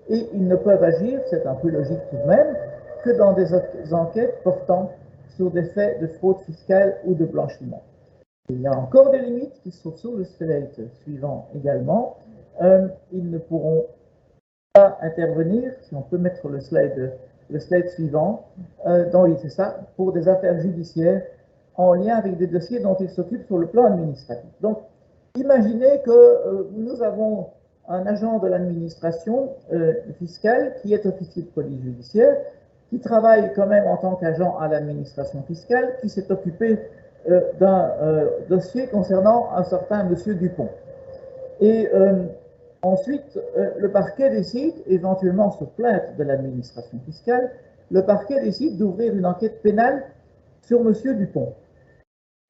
[0.09, 2.55] et ils ne peuvent agir, c'est un peu logique tout de même,
[3.03, 3.53] que dans des
[3.93, 4.91] enquêtes portant
[5.35, 7.83] sur des faits de fraude fiscale ou de blanchiment.
[8.49, 12.17] Il y a encore des limites qui sont sur le slide suivant également.
[12.61, 13.85] Euh, ils ne pourront
[14.73, 17.13] pas intervenir, si on peut mettre le slide,
[17.49, 18.47] le slide suivant,
[18.85, 21.23] euh, dans, ça, pour des affaires judiciaires
[21.77, 24.49] en lien avec des dossiers dont ils s'occupent sur le plan administratif.
[24.61, 24.79] Donc,
[25.35, 27.47] imaginez que euh, nous avons
[27.87, 32.35] un agent de l'administration euh, fiscale qui est officier de police judiciaire,
[32.89, 36.79] qui travaille quand même en tant qu'agent à l'administration fiscale, qui s'est occupé
[37.29, 37.91] euh, d'un
[38.49, 40.69] dossier concernant un certain monsieur Dupont.
[41.59, 41.89] Et
[42.83, 43.39] ensuite,
[43.77, 47.49] le parquet décide, éventuellement sur plainte de l'administration fiscale,
[47.89, 50.03] le parquet décide d'ouvrir une enquête pénale
[50.61, 51.53] sur monsieur Dupont.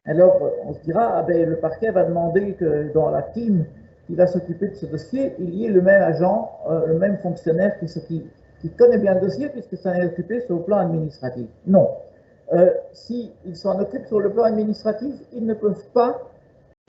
[0.08, 3.66] Alors, on se dira, ah ben, le parquet va demander que dans la team
[4.08, 7.18] qui va s'occuper de ce dossier, il y ait le même agent, euh, le même
[7.18, 7.88] fonctionnaire qui,
[8.62, 11.48] qui, connaît bien le dossier puisque ça est occupé sur le plan administratif.
[11.66, 11.90] Non.
[12.54, 16.22] Euh, S'ils s'en occupent sur le plan administratif, ils ne peuvent pas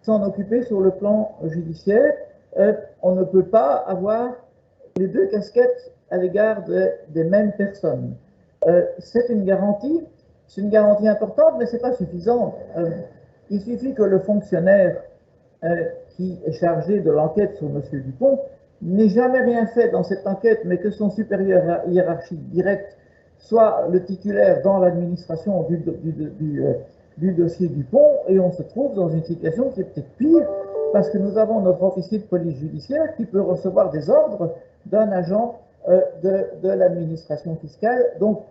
[0.03, 2.15] s'en occuper sur le plan judiciaire.
[2.57, 4.35] Euh, on ne peut pas avoir
[4.97, 8.15] les deux casquettes à l'égard de, des mêmes personnes.
[8.67, 10.03] Euh, c'est une garantie,
[10.49, 12.55] c'est une garantie importante, mais ce n'est pas suffisant.
[12.77, 12.91] Euh,
[13.51, 15.03] il suffit que le fonctionnaire
[16.11, 17.83] qui est chargé de l'enquête sur M.
[17.93, 18.39] Dupont
[18.83, 22.97] n'ait jamais rien fait dans cette enquête, mais que son supérieur hiérarchique direct
[23.39, 26.75] soit le titulaire dans l'administration euh,
[27.17, 30.47] du, dossier Dupont, et on se trouve dans une situation qui est peut-être pire,
[30.93, 34.55] parce que nous avons notre officier de police judiciaire qui peut recevoir des ordres
[34.87, 35.59] d'un agent
[35.89, 38.05] euh, de, de l'administration fiscale.
[38.21, 38.43] Donc,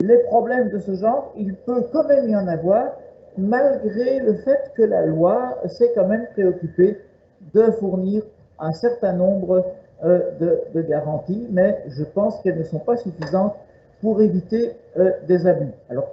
[0.00, 2.92] les problèmes de ce genre, il peut quand même y en avoir,
[3.36, 6.98] malgré le fait que la loi s'est quand même préoccupée
[7.54, 8.22] de fournir
[8.58, 9.64] un certain nombre
[10.04, 10.30] euh,
[10.74, 13.54] de, garanties, mais je pense qu'elles ne sont pas suffisantes
[14.00, 15.72] pour éviter euh, des abus.
[15.90, 16.08] Alors,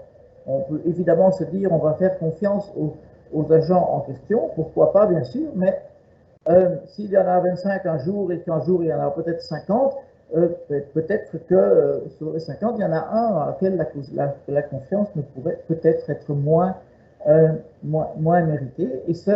[0.45, 2.93] on peut évidemment se dire on va faire confiance aux,
[3.51, 5.81] agents en question, pourquoi pas bien sûr, mais
[6.49, 9.11] euh, s'il y en a 25 un jour et qu'un jour il y en a
[9.11, 9.95] peut-être 50,
[10.31, 13.77] peut-être que sur les 50, il y en a un à laquelle
[14.47, 16.75] la, confiance ne pourrait peut-être être moins,
[17.83, 18.89] moins, moins méritée.
[19.07, 19.31] Et ce,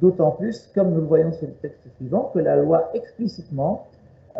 [0.00, 3.86] D'autant plus, comme nous le voyons sur le texte suivant, que la loi explicitement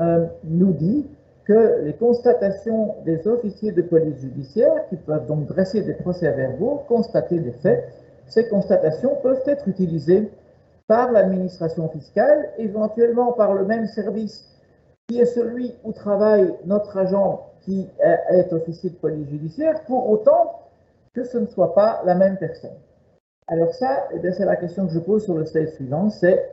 [0.00, 1.06] euh, nous dit
[1.46, 7.40] que les constatations des officiers de police judiciaire, qui peuvent donc dresser des procès-verbaux, constater
[7.40, 7.88] des faits,
[8.26, 10.30] ces constatations peuvent être utilisées
[10.86, 14.46] par l'administration fiscale, éventuellement par le même service
[15.08, 20.60] qui est celui où travaille notre agent qui est officier de police judiciaire, pour autant
[21.14, 22.76] que ce ne soit pas la même personne.
[23.46, 26.50] Alors ça, eh c'est la question que je pose sur le slide suivant, c'est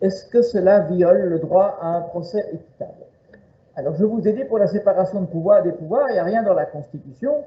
[0.00, 3.04] est-ce que cela viole le droit à un procès équitable?
[3.74, 6.24] Alors je vous ai dit pour la séparation de pouvoir des pouvoirs, il n'y a
[6.24, 7.44] rien dans la Constitution.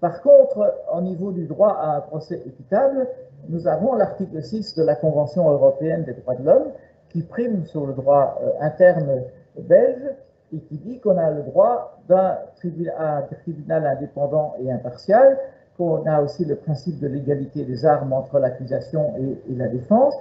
[0.00, 3.08] Par contre, au niveau du droit à un procès équitable,
[3.48, 6.68] nous avons l'article 6 de la Convention européenne des droits de l'homme
[7.08, 9.22] qui prime sur le droit euh, interne
[9.62, 10.10] belge
[10.54, 15.38] et qui dit qu'on a le droit d'un tribunal indépendant et impartial
[15.78, 20.14] on a aussi le principe de l'égalité des armes entre l'accusation et, la défense.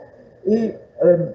[0.45, 1.27] Et euh,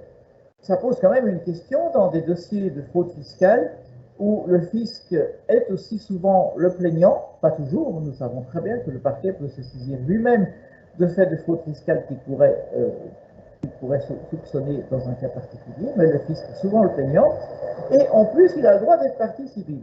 [0.60, 3.72] ça pose quand même une question dans des dossiers de fraude fiscale
[4.18, 5.14] où le fisc
[5.48, 9.48] est aussi souvent le plaignant, pas toujours, nous savons très bien que le parquet peut
[9.48, 10.46] se saisir lui-même
[10.98, 12.90] de faits de fraude fiscale qui pourrait, euh,
[13.80, 14.00] pourrait
[14.30, 17.32] soupçonner dans un cas particulier, mais le fisc est souvent le plaignant,
[17.90, 19.82] et en plus il a le droit d'être partie civile.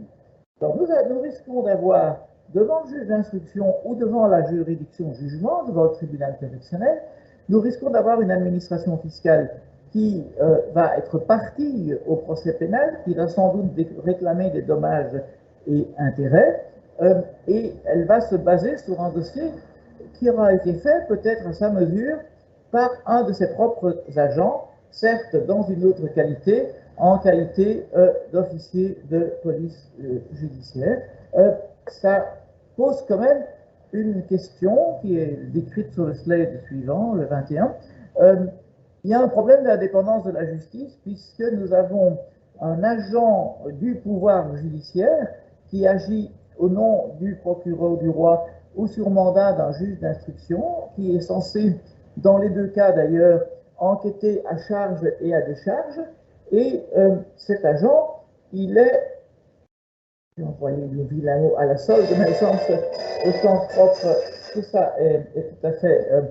[0.60, 2.16] Donc nous, nous risquons d'avoir
[2.54, 7.02] devant le juge d'instruction ou devant la juridiction jugement, devant le tribunal correctionnel,
[7.48, 9.50] nous risquons d'avoir une administration fiscale
[9.92, 13.70] qui euh, va être partie au procès pénal, qui va sans doute
[14.04, 15.20] réclamer des dommages
[15.66, 16.64] et intérêts,
[17.00, 19.44] euh, et elle va se baser sur un dossier
[20.14, 22.16] qui aura été fait peut-être à sa mesure
[22.70, 28.98] par un de ses propres agents, certes dans une autre qualité, en qualité euh, d'officier
[29.10, 31.02] de police euh, judiciaire.
[31.36, 31.52] Euh,
[31.86, 32.26] ça
[32.76, 33.44] pose quand même
[33.92, 37.74] une question qui est décrite sur le slide suivant, le 21.
[39.04, 42.18] il y a un problème de la dépendance de la justice puisque nous avons
[42.60, 45.28] un agent du pouvoir judiciaire
[45.70, 48.46] qui agit au nom du procureur du roi
[48.76, 50.62] ou sur mandat d'un juge d'instruction,
[50.94, 51.76] qui est censé,
[52.22, 53.42] dans les deux cas d'ailleurs,
[53.78, 56.00] enquêter à charge et à décharge.
[56.50, 59.20] Et euh, cet agent, il est,
[60.36, 64.16] j'ai envoyé le vilain mot à la solde, mais au sens, propre,
[64.52, 66.22] tout ça est, tout à fait euh,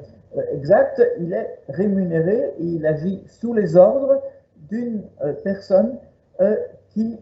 [0.51, 4.21] exact, il est rémunéré et il agit sous les ordres
[4.69, 5.97] d'une euh, personne
[6.89, 7.17] qui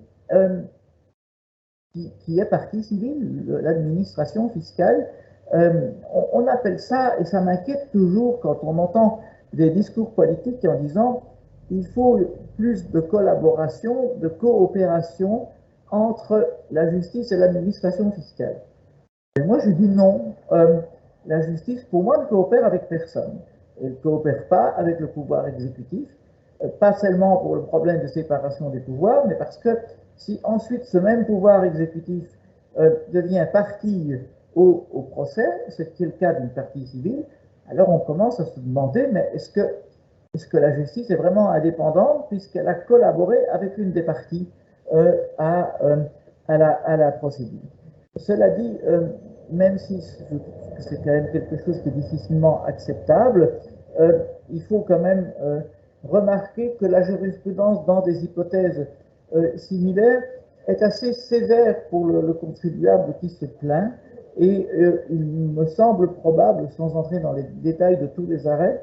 [1.93, 5.07] qui, est partie civile, l'administration fiscale.
[5.53, 5.91] Euh,
[6.33, 9.19] on, appelle ça, et ça m'inquiète toujours quand on entend
[9.53, 11.23] des discours politiques en disant
[11.69, 12.19] il faut
[12.57, 15.47] plus de collaboration, de coopération
[15.91, 18.57] entre la justice et l'administration fiscale.
[19.37, 20.33] Et moi, je dis non.
[20.51, 20.79] Euh,
[21.27, 23.39] la justice, pour moi, ne coopère avec personne.
[23.81, 26.07] Elle ne coopère pas avec le pouvoir exécutif,
[26.63, 29.69] euh, pas seulement pour le problème de séparation des pouvoirs, mais parce que
[30.15, 32.23] si ensuite ce même pouvoir exécutif
[33.13, 34.19] devient partie
[34.55, 37.23] au, procès, ce qui est le cas d'une partie civile,
[37.69, 42.67] alors on commence à se demander, mais est-ce que, la justice est vraiment indépendante puisqu'elle
[42.67, 44.49] a collaboré avec une des parties
[44.93, 46.03] euh, à, euh,
[46.47, 47.59] à, la, procédure?
[48.17, 48.77] Cela dit,
[49.51, 53.59] même si c'est quand même quelque chose qui est difficilement acceptable,
[54.49, 55.31] il faut quand même
[56.07, 58.87] remarquer que la jurisprudence dans des hypothèses
[59.35, 60.21] euh, similaire
[60.67, 63.91] est assez sévère pour le, contribuable qui se plaint
[64.37, 68.81] et euh, il me semble probable, sans entrer dans les détails de tous les arrêts,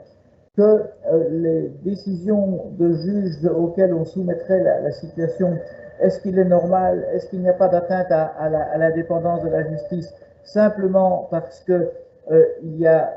[0.56, 5.58] que euh, les décisions de juges auxquelles on soumettrait la, situation,
[6.00, 8.48] est-ce qu'il est normal, est-ce qu'il n'y a pas d'atteinte à,
[8.78, 10.12] la, dépendance de la justice,
[10.44, 11.90] simplement parce que
[12.62, 13.12] il y a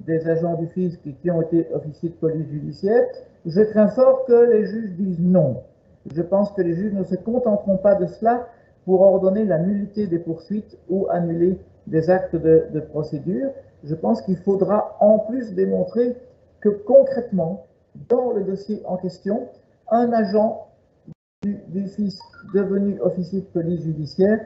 [0.00, 3.06] des agents du fisc qui ont été officiers de police judiciaire,
[3.46, 5.62] je crains fort que les juges disent non.
[6.14, 8.46] Je pense que les juges ne se contenteront pas de cela
[8.86, 11.58] pour ordonner la nullité des poursuites ou annuler
[11.88, 13.50] des actes de, procédure.
[13.84, 16.16] Je pense qu'il faudra en plus démontrer
[16.60, 17.66] que concrètement,
[18.08, 19.48] dans le dossier en question,
[19.90, 20.68] un agent
[21.42, 22.22] du, du fisc
[22.54, 24.40] devenu officier de police judiciaire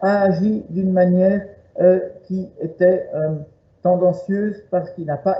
[0.00, 1.46] a agi d'une manière
[1.80, 3.36] euh, qui était euh,
[3.82, 5.38] tendancieuse parce qu'il n'a pas,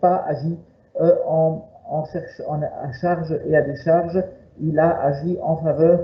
[0.00, 0.56] pas agi
[1.00, 4.22] euh, en, en, à charge et à décharge
[4.60, 6.00] il a agi en faveur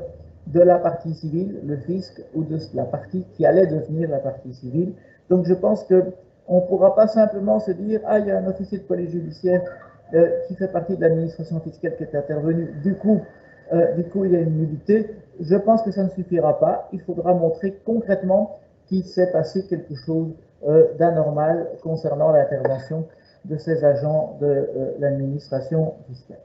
[0.47, 4.55] de la partie civile, le fisc, ou de la partie qui allait devenir la partie
[4.55, 4.93] civile.
[5.29, 8.47] Donc je pense qu'on ne pourra pas simplement se dire «Ah, il y a un
[8.47, 9.63] officier de police judiciaire
[10.15, 13.23] euh, qui fait partie de l'administration fiscale qui est intervenu, du coup,
[13.73, 15.11] euh, du coup il y a une nullité».
[15.41, 16.89] Je pense que ça ne suffira pas.
[16.93, 20.29] Il faudra montrer concrètement qu'il s'est passé quelque chose
[20.67, 23.09] euh, d'anormal concernant l'intervention
[23.45, 24.69] de ces agents de
[24.99, 26.39] l'administration fiscale.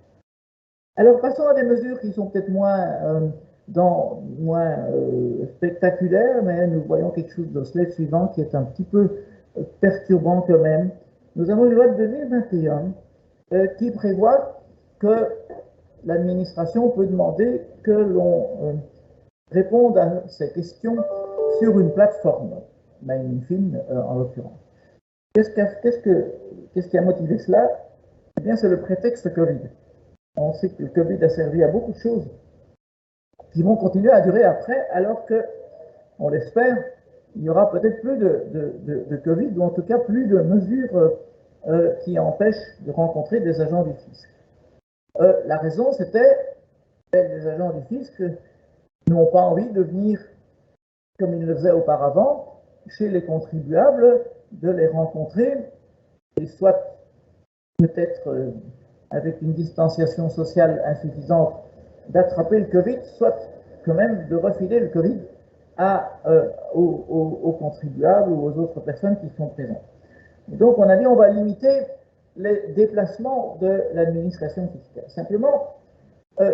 [0.97, 3.31] Alors passons à des mesures qui sont peut-être moins,
[3.67, 8.63] dans, moins euh, spectaculaires, mais nous voyons quelque chose dans slide suivant qui est un
[8.63, 9.19] petit peu
[9.57, 10.91] euh, perturbant quand même.
[11.35, 12.93] Nous avons une loi de 2021
[13.77, 14.61] qui prévoit
[14.99, 15.27] que
[16.05, 18.79] l'administration peut demander que l'on
[19.51, 20.95] réponde à ces questions
[21.59, 22.61] sur une plateforme,
[23.03, 24.59] MindFin en l'occurrence.
[25.33, 27.69] Qu'est-ce qui a motivé cela?
[28.39, 29.69] Eh bien, c'est le prétexte Covid
[30.37, 32.29] on sait que le Covid a servi à beaucoup de choses
[33.53, 35.43] qui vont continuer à durer après, alors que,
[36.19, 36.77] on l'espère,
[37.35, 41.09] il y aura peut-être plus de, Covid, ou en tout cas plus de mesures euh,
[41.67, 44.29] euh, qui empêchent de rencontrer des agents du fisc.
[45.19, 46.37] Euh, la raison, c'était
[47.11, 48.21] que les agents du fisc
[49.09, 50.19] n'ont pas envie de venir,
[51.19, 54.21] comme ils le faisaient auparavant, chez les contribuables,
[54.51, 55.57] de les rencontrer,
[56.37, 56.97] et soit
[57.77, 58.53] peut-être
[59.09, 61.55] avec une distanciation sociale insuffisante,
[62.11, 63.35] d'attraper le Covid, soit
[63.85, 65.19] quand même de refiler le Covid
[65.77, 69.81] à, euh, aux, contribuables ou aux autres personnes qui sont présentes.
[70.47, 71.85] donc, on a dit on va limiter
[72.37, 75.03] les déplacements de l'administration fiscale.
[75.07, 75.75] Simplement,
[76.39, 76.53] euh,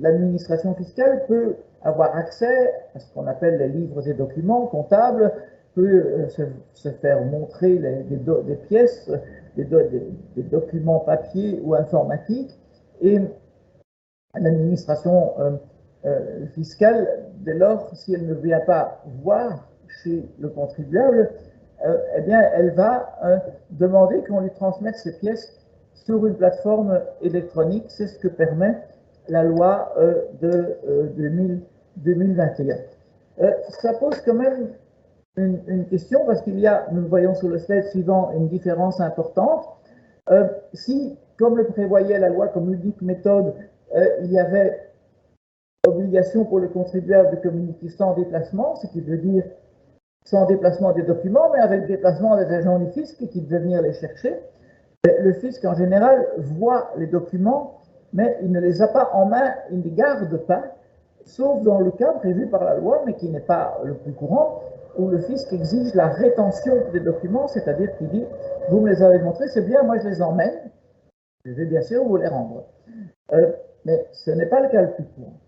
[0.00, 5.32] l'administration fiscale peut avoir accès à ce qu'on appelle les livres et documents comptables,
[5.74, 6.28] peut euh,
[6.72, 9.10] se, faire montrer des, pièces
[9.56, 9.66] des,
[10.36, 12.56] documents papier ou informatiques
[13.00, 13.20] et
[14.40, 15.50] l'administration euh,
[16.06, 19.68] euh, fiscale, dès lors, si elle ne vient pas voir
[20.02, 21.30] chez le contribuable,
[21.84, 23.14] euh, eh bien, elle va
[23.70, 25.60] demander qu'on lui transmette ces pièces
[25.94, 27.84] sur une plateforme électronique.
[27.88, 28.78] C'est ce que permet
[29.28, 29.94] la loi
[30.40, 30.76] de
[31.16, 32.76] 2021.
[33.68, 34.68] ça pose quand même
[35.36, 39.00] une, question parce qu'il y a, nous le voyons sur le slide suivant, une différence
[39.00, 39.66] importante.
[40.72, 43.54] si, comme le prévoyait la loi comme unique méthode,
[44.22, 44.80] il y avait
[45.86, 49.44] obligation pour le contribuable de communiquer sans déplacement, ce qui veut dire
[50.24, 53.92] sans déplacement des documents, mais avec déplacement des agents du fisc qui devaient venir les
[53.92, 54.40] chercher.
[55.04, 57.80] Le fisc, en général, voit les documents,
[58.14, 60.62] mais il ne les a pas en main, il ne les garde pas,
[61.26, 64.62] sauf dans le cas prévu par la loi, mais qui n'est pas le plus courant,
[64.96, 68.24] où le fisc exige la rétention des documents, c'est-à-dire qu'il dit,
[68.70, 70.70] vous me les avez montrés, c'est bien, moi je les emmène,
[71.44, 72.64] je vais bien sûr vous les rendre.
[73.32, 73.52] Euh,
[73.84, 75.38] mais ce n'est pas le cas le plus courant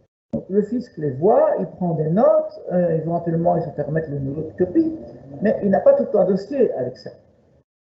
[0.48, 4.42] le fisc les voit, il prend des notes, euh, éventuellement il se permet le numéro
[4.42, 4.92] de copie,
[5.42, 7.10] mais il n'a pas tout un dossier avec ça.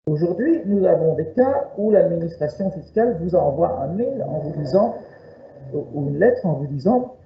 [0.07, 4.97] Aujourd'hui, nous avons des cas où l'administration fiscale vous envoie un mail en vous disant,
[5.73, 7.17] ou une lettre en vous disant,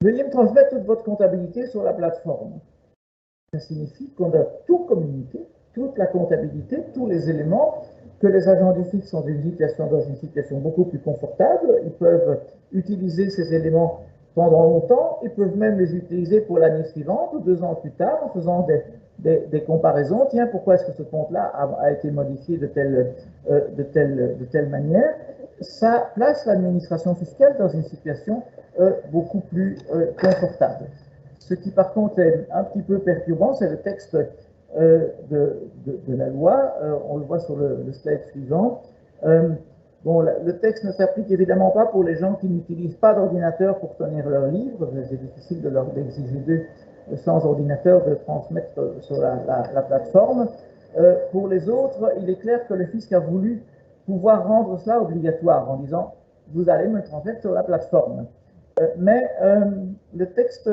[0.00, 2.60] veuillez me transmettre toute votre comptabilité sur la plateforme.
[3.52, 5.40] Ça signifie qu'on a tout communiqué,
[5.72, 7.82] toute la comptabilité, tous les éléments,
[8.24, 11.80] que les agents du fisc sont dans une situation, beaucoup plus confortable.
[11.84, 12.38] Ils peuvent
[12.72, 14.00] utiliser ces éléments
[14.34, 15.18] pendant longtemps.
[15.22, 18.66] Ils peuvent même les utiliser pour l'année suivante ou deux ans plus tard en faisant
[19.18, 20.26] des, comparaisons.
[20.30, 21.52] Tiens, pourquoi est-ce que ce compte-là
[21.82, 23.12] a, été modifié de telle,
[23.50, 25.14] euh, de, telle, de telle manière?
[25.60, 28.42] Ça place l'administration fiscale dans une situation
[28.80, 30.86] euh, beaucoup plus euh, confortable.
[31.40, 34.16] Ce qui, par contre, est un petit peu perturbant, c'est le texte
[34.76, 35.56] de,
[35.86, 36.74] de, la loi.
[37.08, 38.82] on le voit sur le, le slide suivant.
[40.04, 43.96] Bon, le texte ne s'applique évidemment pas pour les gens qui n'utilisent pas d'ordinateur pour
[43.96, 44.90] tenir leurs livres.
[45.08, 46.62] C'est difficile de leur exiger d'eux,
[47.24, 50.48] sans ordinateur, de transmettre sur la, plateforme.
[50.98, 53.62] Euh, pour les autres, il est clair que le fisc a voulu
[54.06, 56.14] pouvoir rendre cela obligatoire en disant
[56.52, 58.26] vous allez me transmettre sur la plateforme.
[58.80, 59.64] Euh, mais euh,
[60.16, 60.68] le texte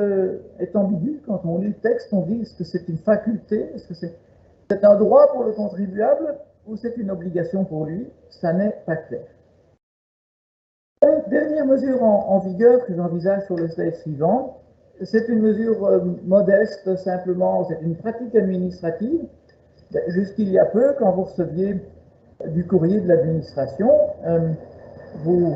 [0.59, 1.21] est ambigu.
[1.25, 3.71] Quand on lit le texte, on dit est-ce que c'est une faculté?
[3.75, 6.35] Est-ce que c'est un droit pour le contribuable
[6.67, 9.25] ou c'est une obligation pour lui, ça n'est pas clair.
[11.27, 14.57] dernière mesure en, vigueur que j'envisage sur le slide suivant,
[15.03, 19.25] c'est une mesure euh, modeste, simplement, c'est une pratique administrative.
[20.07, 21.81] Jusqu'il y a peu, quand vous receviez
[22.47, 23.89] du courrier de l'administration,
[24.25, 24.51] euh,
[25.25, 25.55] on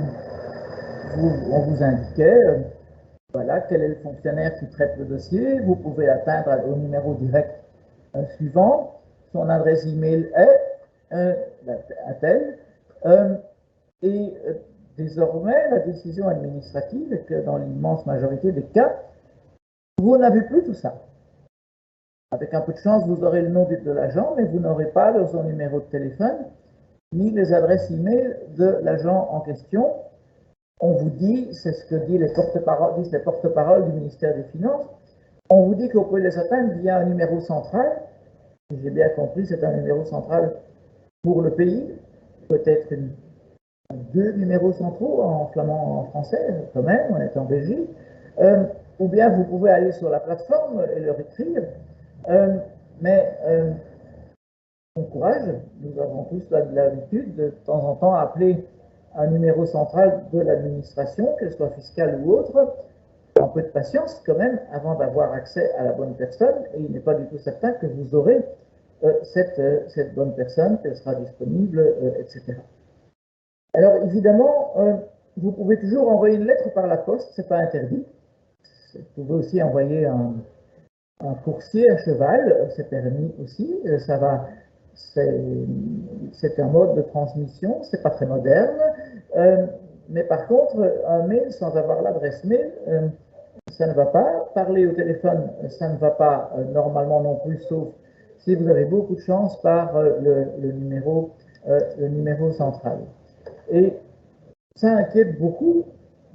[1.62, 2.58] vous indiquait euh,
[3.36, 7.52] voilà, quel est le fonctionnaire qui traite le dossier, vous pouvez atteindre au numéro direct
[8.38, 9.02] suivant,
[9.34, 11.36] son adresse email est,
[12.08, 12.58] à tel.
[13.06, 13.36] Euh,
[14.02, 14.54] et euh,
[14.98, 19.02] désormais, la décision administrative est que dans l'immense majorité des cas,
[20.02, 20.96] vous n'avez plus tout ça.
[22.32, 25.14] Avec un peu de chance, vous aurez le nom de l'agent, mais vous n'aurez pas
[25.28, 26.38] son numéro de téléphone,
[27.14, 29.94] ni les adresses e-mail de l'agent en question.
[30.82, 32.20] On vous dit, c'est ce que disent
[33.12, 34.86] les porte-paroles du ministère des Finances,
[35.50, 38.02] on vous dit que vous pouvez les atteindre via un numéro central.
[38.84, 40.56] J'ai bien compris, c'est un numéro central
[41.24, 41.94] pour le pays,
[42.50, 42.94] peut-être
[44.14, 47.90] deux numéros centraux en flamand en français, quand même, on est en Belgique,
[48.40, 48.66] euh,
[49.00, 51.64] ou bien vous pouvez aller sur la plateforme et leur écrire.
[52.30, 52.58] Euh,
[53.02, 53.72] mais euh,
[55.12, 55.44] courage,
[55.82, 58.66] nous avons tous l'habitude de, de temps en temps appeler
[59.18, 62.76] un numéro central de l'administration, qu'elle soit fiscale ou autre,
[63.40, 66.92] un peu de patience quand même avant d'avoir accès à la bonne personne, et il
[66.92, 68.44] n'est pas du tout certain que vous aurez
[69.04, 72.58] euh, cette, euh, cette, bonne personne, qu'elle sera disponible, euh, etc.
[73.74, 74.74] Alors évidemment,
[75.36, 78.06] vous pouvez toujours envoyer une lettre par la poste, c'est pas interdit.
[78.94, 80.36] Vous pouvez aussi envoyer un,
[81.20, 83.78] un coursier à cheval, c'est permis aussi.
[84.06, 84.48] Ça va,
[84.96, 88.80] c'est un mode de transmission, c'est pas très moderne.
[90.10, 90.76] Mais par contre,
[91.08, 92.72] un mail sans avoir l'adresse mail,
[93.72, 94.50] ça ne va pas.
[94.54, 97.90] Parler au téléphone, ça ne va pas normalement non plus, sauf
[98.46, 101.32] si vous avez beaucoup de chance par euh, le, numéro,
[101.68, 103.00] euh, le numéro central.
[103.72, 103.94] Et
[104.76, 105.84] ça inquiète beaucoup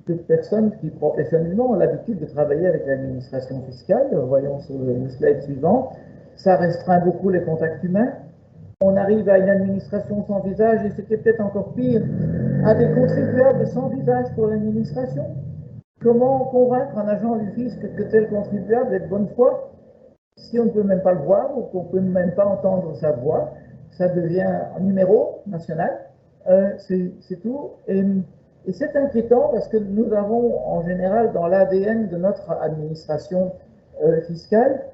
[0.08, 4.08] de personnes qui professionnellement ont l'habitude de travailler avec l'administration fiscale.
[4.12, 5.92] Voyons sur le slide suivant.
[6.36, 8.12] Ça restreint beaucoup les contacts humains.
[8.80, 12.00] On arrive à une administration sans visage et est peut-être encore pire,
[12.64, 15.24] à des contribuables sans visage pour l'administration?
[16.02, 19.72] Comment convaincre un agent du fisc que tel contribuable est de bonne foi?
[20.36, 22.94] Si on ne peut même pas le voir ou qu'on ne peut même pas entendre
[22.96, 23.50] sa voix,
[23.90, 24.46] ça devient
[24.76, 25.90] un numéro national.
[26.48, 27.72] Euh, c'est tout.
[27.86, 28.02] Et,
[28.72, 33.52] c'est inquiétant parce que nous avons en général dans l'ADN de notre administration
[34.04, 34.84] euh, fiscale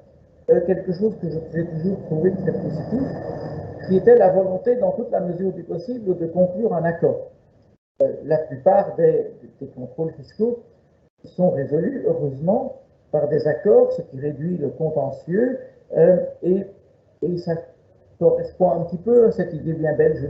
[0.51, 3.03] euh, quelque chose que j'ai toujours trouvé très positif,
[3.89, 7.33] qui était la volonté, dans toute la mesure du possible, de conclure un accord.
[8.03, 9.31] Euh, la plupart des,
[9.75, 10.63] contrôles fiscaux
[11.25, 15.59] sont résolus, heureusement, par des accords, ce qui réduit le contentieux,
[15.97, 16.67] euh, et,
[17.39, 17.55] ça
[18.19, 20.29] correspond un petit peu à cette idée bien belge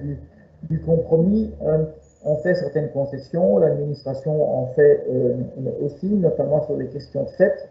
[0.63, 1.53] du, compromis.
[1.63, 1.85] Euh,
[2.25, 5.07] on fait certaines concessions, l'administration en fait
[5.81, 7.69] aussi, notamment sur les questions de fait.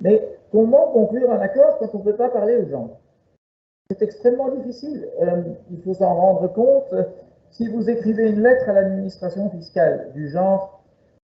[0.00, 2.98] Mais comment conclure un accord quand on ne peut pas parler aux gens?
[3.88, 5.06] C'est extrêmement difficile.
[5.70, 6.92] il faut s'en rendre compte
[7.52, 10.82] si vous écrivez une lettre à l'administration fiscale du genre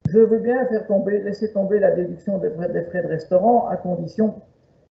[0.10, 4.42] je veux bien faire tomber, laisser tomber la déduction des frais, de restaurant à condition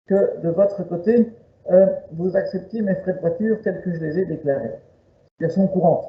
[0.06, 1.32] que de votre côté,
[1.70, 4.74] euh, vous acceptiez mes frais de voiture tels que je les ai déclarés.
[5.32, 6.06] Situation courante,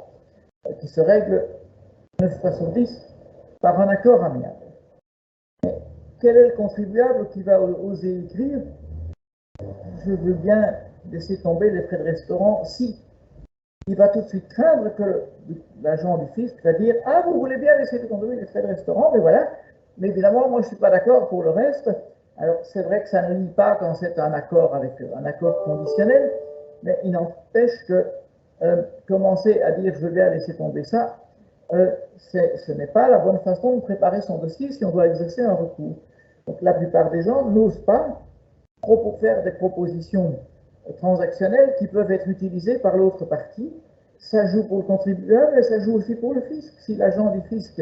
[0.68, 1.45] euh, qui se règle
[2.22, 3.16] 9 fois sur 10
[3.61, 4.55] par un accord amiable.
[5.63, 5.76] Mais
[6.22, 8.61] quel est le contribuable qui va oser écrire?
[10.05, 10.74] Je veux bien
[11.11, 12.99] laisser tomber les frais de restaurant si
[13.88, 15.25] il va tout de suite craindre que
[15.83, 19.11] l'agent du fisc va dire Ah, vous voulez bien laisser tomber les frais de restaurant,
[19.13, 19.47] mais voilà.
[19.99, 21.89] Mais évidemment, moi, je ne suis pas d'accord pour le reste.
[22.38, 25.63] Alors, c'est vrai que ça ne lie pas quand c'est un accord avec un accord
[25.63, 26.31] conditionnel,
[26.81, 28.07] mais il n'empêche que
[28.63, 31.17] euh, commencer à dire je bien laisser tomber ça,
[31.73, 35.41] euh, ce n'est pas la bonne façon de préparer son dossier si on doit exercer
[35.41, 35.95] un recours.
[36.47, 38.19] Donc, la plupart des gens n'osent pas
[38.81, 40.36] trop pour faire des propositions
[40.97, 43.71] transactionnels qui peuvent être utilisés par l'autre partie.
[44.17, 46.73] Ça joue pour le contribuable et ça joue aussi pour le fisc.
[46.79, 47.81] Si l'agent du fisc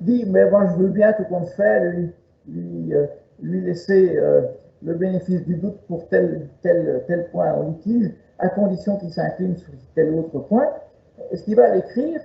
[0.00, 2.12] dit mais moi je veux bien tout compte fait lui,
[2.48, 3.06] lui, euh,
[3.42, 4.42] laisser euh,
[4.82, 9.56] le bénéfice du doute pour tel, tel, tel point en litige, à condition qu'il s'incline
[9.56, 10.68] sur tel autre point,
[11.30, 12.20] est-ce qu'il va l'écrire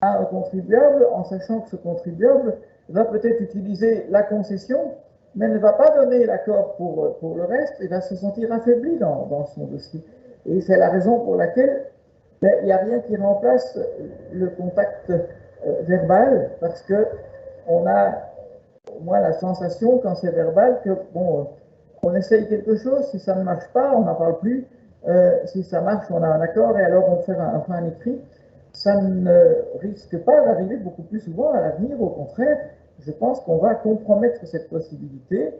[0.00, 4.92] à un contribuable en sachant que ce contribuable va peut-être utiliser la concession
[5.36, 8.98] mais ne va pas donner l'accord pour, pour le reste et va se sentir affaibli
[8.98, 10.02] dans, dans son dossier.
[10.46, 11.84] Et c'est la raison pour laquelle
[12.40, 13.78] ben, il n'y a rien qui remplace
[14.32, 15.18] le contact euh,
[15.82, 17.06] verbal, parce que
[17.66, 18.12] on a
[18.96, 21.48] au moins la sensation, quand c'est verbal, que bon,
[22.02, 24.66] on essaye quelque chose, si ça ne marche pas, on n'en parle plus,
[25.08, 28.20] euh, si ça marche, on a un accord et alors on fait un, un écrit.
[28.72, 32.58] Ça ne risque pas d'arriver beaucoup plus souvent à l'avenir, au contraire,
[33.00, 35.50] je pense qu'on va compromettre cette possibilité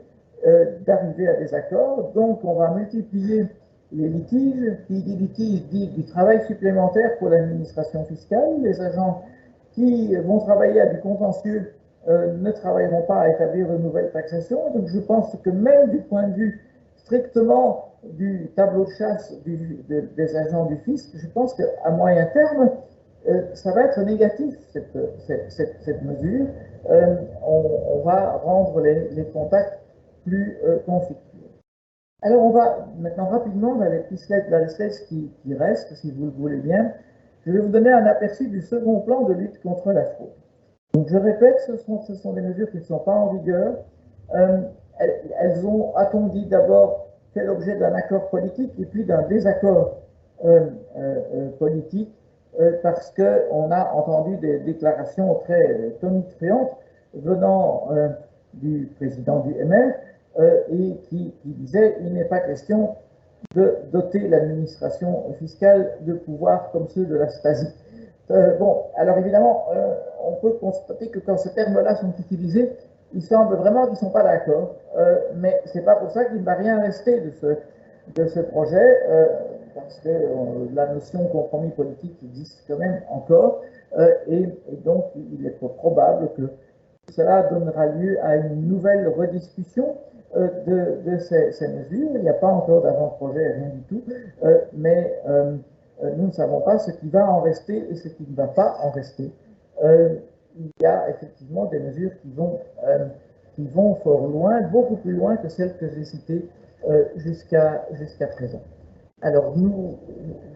[0.45, 2.11] euh, d'arriver à des accords.
[2.13, 3.45] Donc, on va multiplier
[3.91, 4.77] les litiges.
[4.87, 8.61] Qui dit litige dit du travail supplémentaire pour l'administration fiscale.
[8.61, 9.23] Les agents
[9.73, 11.73] qui vont travailler à du contentieux
[12.07, 14.71] euh, ne travailleront pas à établir de nouvelles taxations.
[14.73, 16.61] Donc, je pense que même du point de vue
[16.97, 22.69] strictement du tableau de chasse des agents du fisc, je pense qu'à moyen terme,
[23.27, 24.97] euh, ça va être négatif, cette,
[25.49, 26.45] cette, mesure.
[26.89, 27.15] Euh,
[27.45, 29.79] on, va rendre les, contacts
[30.25, 31.41] plus euh, conflictuels.
[32.21, 34.65] Alors, on va maintenant rapidement dans les, slides, dans
[35.07, 36.93] qui, qui, restent, si vous le voulez bien.
[37.45, 40.31] Je vais vous donner un aperçu du second plan de lutte contre la fraude.
[40.93, 43.75] Donc, je répète, ce sont, ce sont des mesures qui ne sont pas en vigueur.
[44.33, 44.73] elles,
[45.39, 49.97] elles, ont, a-t-on dit, d'abord fait l'objet d'un accord politique et puis d'un désaccord
[51.59, 52.26] politique euh,
[52.81, 56.75] parce qu'on a entendu des déclarations très tonitruantes
[57.13, 58.09] venant euh,
[58.53, 59.93] du président du MR
[60.39, 62.95] euh, et qui, disait il n'est pas question
[63.55, 67.67] de doter l'administration fiscale de pouvoirs comme ceux de la Stasi.
[68.29, 69.67] bon, alors évidemment,
[70.25, 72.73] on peut constater que quand ces termes-là sont utilisés,
[73.13, 74.75] il semble vraiment qu'ils ne sont pas d'accord,
[75.35, 78.99] mais ce n'est pas pour ça qu'il ne va rien rester de ce projet
[79.77, 83.61] parce que euh, la notion compromis politique existe quand même encore,
[83.97, 84.47] euh, et,
[84.83, 86.49] donc il est probable que
[87.13, 89.95] cela donnera lieu à une nouvelle rediscussion
[90.35, 92.09] euh, de, ces, mesures.
[92.15, 94.03] Il n'y a pas encore d'avant-projet, rien du tout,
[94.73, 95.21] mais
[96.15, 98.77] nous ne savons pas ce qui va en rester et ce qui ne va pas
[98.81, 99.31] en rester.
[99.83, 105.77] il y a effectivement des mesures qui vont, fort loin, beaucoup plus loin que celles
[105.77, 106.45] que j'ai citées
[107.15, 108.61] jusqu'à présent.
[109.23, 109.97] Alors, nous,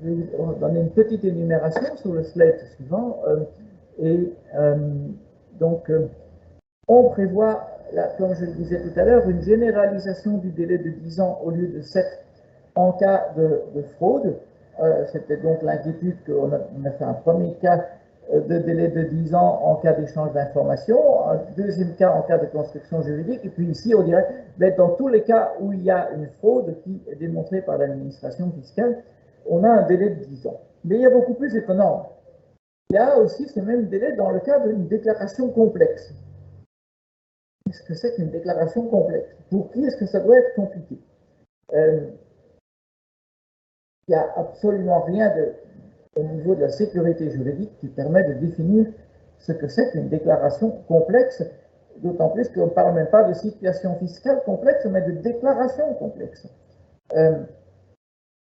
[0.03, 3.17] je vais vous donner une petite énumération sur le slide suivant.
[3.27, 3.43] Euh,
[3.99, 4.75] et euh,
[5.59, 6.07] donc, euh,
[6.87, 7.67] on prévoit,
[8.19, 11.49] comme je le disais tout à l'heure, une généralisation du délai de 10 ans au
[11.49, 12.05] lieu de 7
[12.75, 14.35] en cas de, fraude.
[15.11, 17.85] C'était donc l'inquiétude qu'on a, a, fait un premier cas
[18.33, 22.45] de délai de 10 ans en cas d'échange d'informations, un deuxième cas en cas de
[22.45, 25.91] construction juridique, et puis ici, on dirait, mais dans tous les cas où il y
[25.91, 29.03] a une fraude qui est démontrée par l'administration fiscale,
[29.49, 30.61] on a un délai de 10 ans.
[30.85, 32.13] Mais il y a beaucoup plus étonnant.
[32.89, 36.13] Il y a aussi ce même délai dans le cas d'une déclaration complexe.
[37.65, 39.29] Qu'est-ce que c'est qu'une déclaration complexe?
[39.49, 40.97] Pour qui est-ce que ça doit être compliqué?
[41.73, 42.09] Euh,
[44.07, 45.53] il n'y a absolument rien de,
[46.15, 48.87] au niveau de la sécurité juridique qui permet de définir
[49.39, 51.43] ce que c'est qu'une déclaration complexe,
[51.97, 56.47] d'autant plus qu'on ne parle même pas de situation fiscale complexe, mais de déclaration complexe.
[57.15, 57.43] Euh,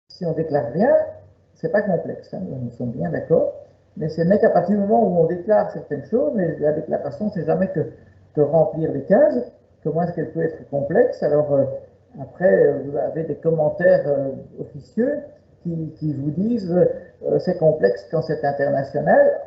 [0.09, 0.95] si on déclare rien,
[1.53, 3.53] c'est pas complexe, hein, nous sommes bien d'accord,
[3.97, 7.29] mais ce n'est qu'à partir du moment où on déclare certaines choses, mais la déclaration,
[7.33, 7.91] c'est jamais que,
[8.35, 9.51] de remplir les cases,
[9.83, 11.23] comment est-ce qu'elle peut être complexe?
[11.23, 11.63] Alors, euh,
[12.21, 15.21] après, vous avez des commentaires euh, officieux
[15.97, 19.41] qui, vous disent euh, c'est complexe quand c'est international.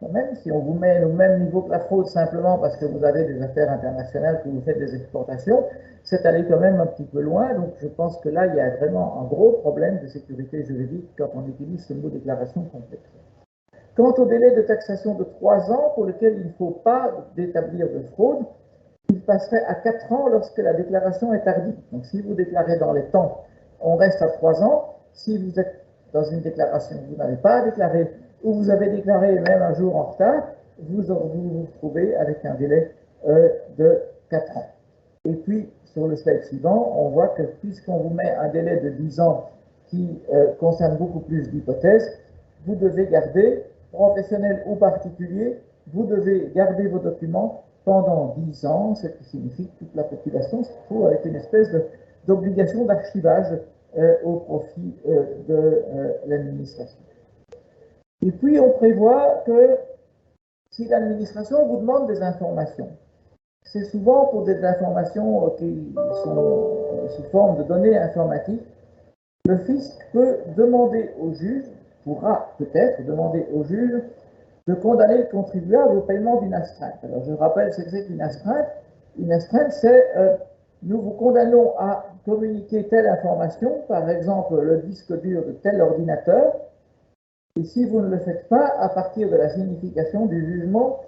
[0.00, 2.86] Quand même, si on vous met au même niveau que la fraude simplement parce que
[2.86, 5.64] vous avez des affaires internationales, que vous faites des exportations,
[6.02, 7.54] c'est aller quand même un petit peu loin.
[7.54, 11.08] Donc je pense que là, il y a vraiment un gros problème de sécurité juridique
[11.16, 13.08] quand on utilise ce mot déclaration complexe.
[13.94, 17.86] Quant au délai de taxation de 3 ans pour lequel il ne faut pas d'établir
[17.88, 18.46] de fraude,
[19.10, 21.76] il passerait à 4 ans lorsque la déclaration est tardive.
[21.92, 23.44] Donc si vous déclarez dans les temps,
[23.80, 24.91] on reste à 3 ans.
[25.14, 28.10] Si vous êtes dans une déclaration que vous n'avez pas déclarée,
[28.42, 30.48] ou vous avez déclaré même un jour en retard,
[30.78, 32.92] vous vous, vous trouvez avec un délai
[33.28, 33.48] euh,
[33.78, 34.00] de
[34.30, 34.66] 4 ans.
[35.24, 38.90] Et puis, sur le slide suivant, on voit que puisqu'on vous met un délai de
[38.90, 39.50] 10 ans
[39.88, 42.18] qui euh, concerne beaucoup plus d'hypothèses,
[42.66, 45.58] vous devez garder, professionnel ou particulier,
[45.92, 50.62] vous devez garder vos documents pendant 10 ans, ce qui signifie que toute la population
[50.62, 51.68] se trouve avec une espèce
[52.26, 53.58] d'obligation d'archivage
[54.24, 56.98] au profit euh, de euh, l'administration.
[58.24, 59.76] Et puis, on prévoit que
[60.70, 62.88] si l'administration vous demande des informations,
[63.64, 68.62] c'est souvent pour des informations qui sont sous forme de données informatiques,
[69.46, 71.64] le fisc peut demander au juge,
[72.04, 74.00] pourra peut-être demander au juge
[74.68, 76.98] de condamner le contribuable au paiement d'une astreinte.
[77.02, 78.68] Alors je rappelle ce que c'est qu'une astreinte.
[79.18, 80.14] Une astreinte, c'est
[80.82, 86.54] nous vous condamnons à communiquer telle information, par exemple le disque dur de tel ordinateur,
[87.56, 91.00] et si vous ne le faites pas, à partir de la signification du jugement,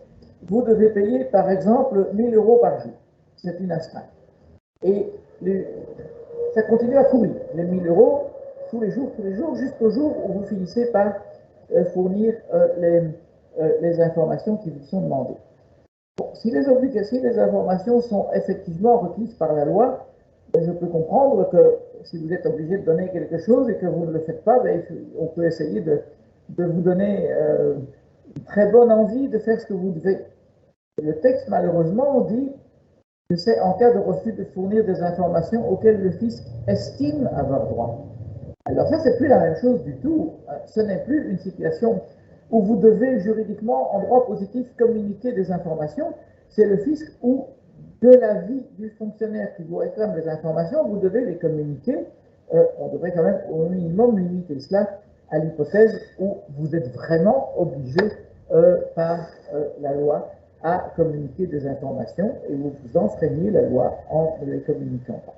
[0.46, 2.92] vous devez payer par exemple 1000 euros par jour.
[3.36, 4.10] C'est une astreinte.
[4.82, 5.10] Et
[6.54, 8.24] ça continue à courir, les 1000 euros,
[8.70, 11.14] tous les jours, tous les jours, jusqu'au jour où vous finissez par
[11.74, 12.68] euh, fournir euh,
[13.58, 15.36] euh, les informations qui vous sont demandées
[16.34, 20.06] si les obligations, les informations sont effectivement requises par la loi,
[20.54, 24.04] je peux comprendre que si vous êtes obligé de donner quelque chose et que vous
[24.04, 24.82] ne le faites pas, ben,
[25.18, 26.02] on peut essayer de,
[26.56, 27.74] vous donner euh,
[28.36, 30.18] une très bonne envie de faire ce que vous devez.
[31.02, 32.52] Le texte, malheureusement, dit
[33.30, 37.66] que c'est en cas de refus de fournir des informations auxquelles le fisc estime avoir
[37.66, 38.06] droit.
[38.66, 40.34] Alors ça, c'est plus la même chose du tout.
[40.66, 42.00] Ce n'est plus une situation
[42.54, 46.14] où vous devez juridiquement, en droit positif, communiquer des informations,
[46.50, 47.46] c'est le fisc où,
[48.00, 52.06] de l'avis du fonctionnaire qui vous réclame des informations, vous devez les communiquer.
[52.54, 55.00] Euh, on devrait quand même au minimum limiter cela
[55.32, 57.98] à l'hypothèse où vous êtes vraiment obligé
[58.52, 60.30] euh, par euh, la loi
[60.62, 65.34] à communiquer des informations et vous vous enfreignez la loi en ne les communiquant pas.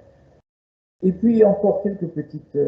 [1.02, 2.58] Et puis encore quelques petites,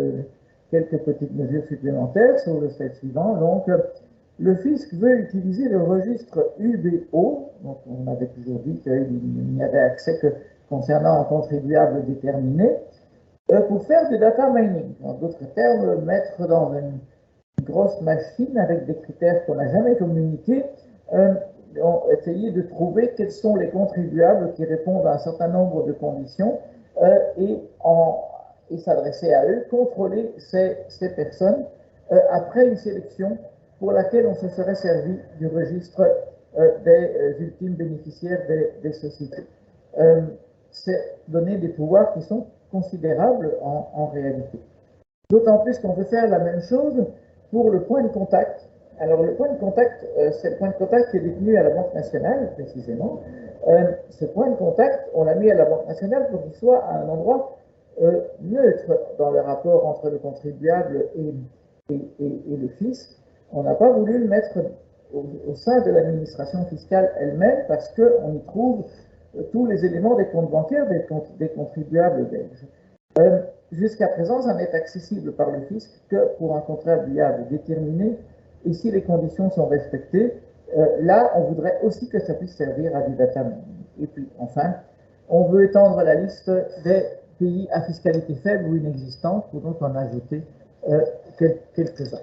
[0.70, 3.34] quelques petites mesures supplémentaires sur le slide suivant.
[3.36, 3.68] Donc,
[4.40, 9.08] le fisc veut utiliser le registre UBO, donc on avait toujours dit qu'il
[9.54, 10.28] n'y avait accès que
[10.68, 12.76] concernant un contribuable déterminé,
[13.50, 14.94] euh, pour faire du data mining.
[15.02, 16.98] En d'autres termes, mettre dans une
[17.64, 20.64] grosse machine avec des critères qu'on n'a jamais communiqués,
[21.14, 21.34] euh,
[22.12, 26.58] essayer de trouver quels sont les contribuables qui répondent à un certain nombre de conditions
[27.02, 30.76] euh, et, s'adresser à eux, contrôler ces
[31.16, 31.64] personnes
[32.30, 33.38] après une sélection
[33.78, 36.02] pour laquelle on se serait servi du registre
[36.58, 38.40] euh, des euh, ultimes bénéficiaires
[38.82, 39.46] des, sociétés.
[39.98, 40.22] Euh,
[40.70, 44.58] c'est donner des pouvoirs qui sont considérables en, réalité.
[45.30, 47.06] D'autant plus qu'on peut faire la même chose
[47.50, 48.68] pour le point de contact.
[48.98, 51.70] Alors le point de contact, c'est le point de contact qui est détenu à la
[51.70, 53.20] Banque nationale, précisément.
[54.10, 56.98] ce point de contact, on l'a mis à la Banque nationale pour qu'il soit à
[56.98, 57.56] un endroit
[58.42, 61.34] neutre dans le rapport entre le contribuable et
[61.88, 63.18] le fisc.
[63.52, 64.58] On n'a pas voulu le mettre
[65.12, 68.84] au, sein de l'administration fiscale elle-même parce qu'on y trouve
[69.36, 72.66] euh, tous les éléments des comptes bancaires des, contribuables belges.
[73.18, 73.40] Euh,
[73.72, 78.18] jusqu'à présent, ça n'est accessible par le fisc que pour un contribuable déterminé
[78.66, 80.34] et si les conditions sont respectées,
[80.76, 83.84] euh, là, on voudrait aussi que ça puisse servir à du data mining.
[84.02, 84.74] Et puis, enfin,
[85.30, 86.50] on veut étendre la liste
[86.84, 87.02] des
[87.38, 90.42] pays à fiscalité faible ou inexistante, pour donc en ajouter
[91.74, 92.18] quelques-uns.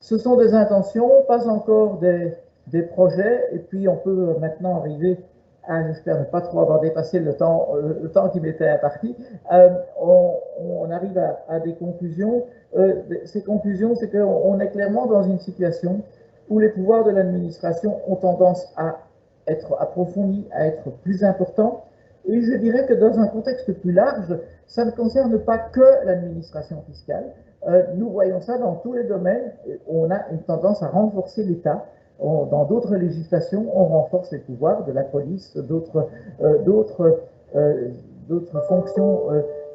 [0.00, 5.18] Ce sont des intentions, pas encore des, projets, et puis on peut maintenant arriver
[5.66, 9.16] ah, j'espère ne pas trop avoir dépassé le temps, euh, le temps qui m'était imparti,
[9.50, 12.44] euh, on, arrive à, à des conclusions.
[12.76, 16.02] Euh, ces conclusions, c'est qu'on est clairement dans une situation
[16.50, 18.98] où les pouvoirs de l'administration ont tendance à
[19.46, 21.84] être approfondis, à être plus importants.
[22.26, 26.82] Et je dirais que dans un contexte plus large, ça ne concerne pas que l'administration
[26.86, 27.32] fiscale.
[27.66, 29.52] Euh, nous voyons ça dans tous les domaines.
[29.88, 31.84] On a une tendance à renforcer l'État
[32.20, 36.08] dans d'autres législations, on renforce les pouvoirs de la police, d'autres
[36.42, 37.10] euh,
[37.56, 37.90] euh,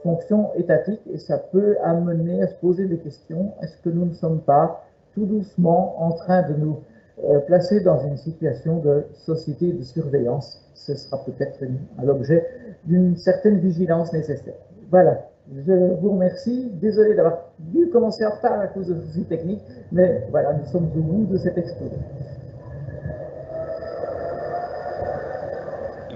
[0.03, 3.51] fonctions, étatiques, et ça peut amener à se poser des questions.
[3.61, 6.79] Est-ce que nous ne sommes pas tout doucement en train de nous
[7.47, 10.65] placer dans une situation de société de surveillance?
[10.75, 11.59] Ce sera peut-être
[12.01, 12.47] l'objet
[12.85, 14.55] d'une certaine vigilance nécessaire.
[14.89, 15.25] Voilà.
[15.65, 16.71] Je vous remercie.
[16.75, 20.91] Désolé d'avoir dû commencer en retard à cause de soucis techniques, mais voilà, nous sommes
[20.95, 21.95] au bout de cet exposé.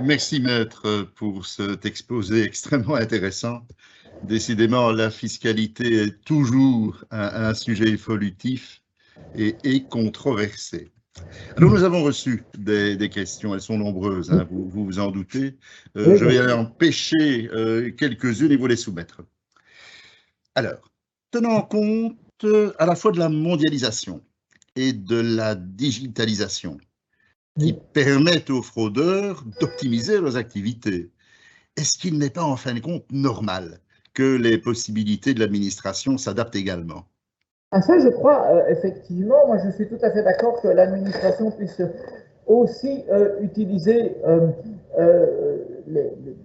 [0.02, 3.62] Merci maître pour cet exposé extrêmement intéressant.
[4.24, 8.82] Décidément, la fiscalité est toujours un, sujet évolutif
[9.36, 10.92] et, controversé.
[11.58, 15.58] Alors, nous avons reçu des, questions, elles sont nombreuses, hein, vous, vous, en doutez.
[15.98, 19.22] Euh, je vais en pêcher euh, quelques-unes et vous les soumettre.
[20.56, 20.93] Alors,
[21.34, 22.16] tenant compte
[22.78, 24.22] à la fois de la mondialisation
[24.76, 26.78] et de la digitalisation,
[27.60, 31.12] qui permettent aux fraudeurs d'optimiser leurs activités.
[31.76, 33.80] Est-ce qu'il n'est pas en fin de compte normal
[34.14, 37.06] que les possibilités de l'administration s'adaptent également
[37.72, 41.50] À ça, je crois, euh, effectivement, moi je suis tout à fait d'accord que l'administration
[41.50, 41.82] puisse
[42.46, 44.50] aussi euh, utiliser euh,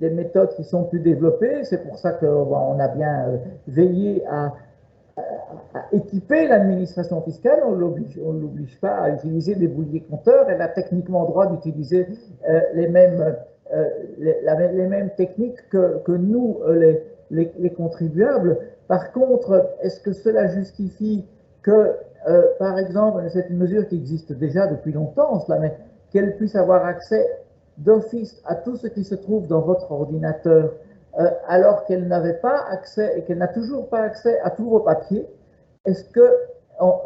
[0.01, 1.64] des méthodes qui sont plus développées.
[1.64, 4.55] C'est pour ça qu'on a bien veillé à
[5.93, 11.25] équiper l'administration fiscale, on ne l'oblige pas à utiliser des bouliers compteurs, elle a techniquement
[11.25, 12.07] droit d'utiliser
[12.49, 13.37] euh, les, mêmes,
[13.75, 13.89] euh,
[14.19, 16.95] les, mêmes techniques que, nous, euh,
[17.31, 18.59] les, les, contribuables.
[18.87, 21.27] Par contre, est-ce que cela justifie
[21.62, 21.95] que,
[22.59, 25.75] par exemple, c'est une mesure qui existe déjà depuis longtemps, cela, mais
[26.11, 27.25] qu'elle puisse avoir accès
[27.79, 30.73] d'office à tout ce qui se trouve dans votre ordinateur?
[31.49, 35.27] Alors qu'elle n'avait pas accès et qu'elle n'a toujours pas accès à tous vos papiers,
[35.85, 36.37] est-ce que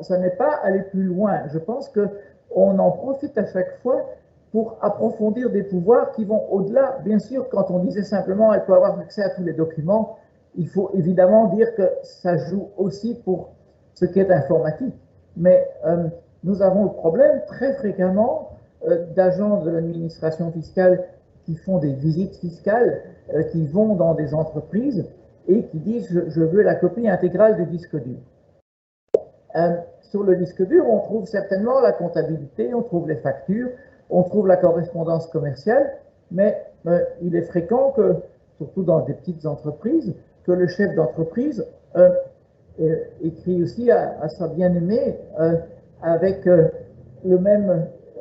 [0.02, 1.48] ça n'est pas aller plus loin?
[1.48, 4.04] Je pense qu'on en profite à chaque fois
[4.52, 6.98] pour approfondir des pouvoirs qui vont au-delà.
[7.04, 10.18] Bien sûr, quand on disait simplement elle peut avoir accès à tous les documents,
[10.56, 13.52] il faut évidemment dire que ça joue aussi pour
[13.94, 14.94] ce qui est informatique.
[15.36, 16.08] Mais euh,
[16.44, 18.50] nous avons le problème très fréquemment
[18.86, 21.04] euh, d'agents de l'administration fiscale
[21.46, 25.06] qui font des visites fiscales, euh, qui vont dans des entreprises
[25.48, 28.18] et qui disent je, veux la copie intégrale du disque dur.
[29.56, 33.70] Euh, sur le disque dur, on trouve certainement la comptabilité, on trouve les factures,
[34.10, 35.98] on trouve la correspondance commerciale,
[36.30, 38.16] mais euh, il est fréquent que,
[38.58, 40.14] surtout dans des petites entreprises,
[40.44, 41.64] que le chef d'entreprise
[43.22, 45.18] écrit aussi à, sa bien-aimée
[46.02, 46.70] avec le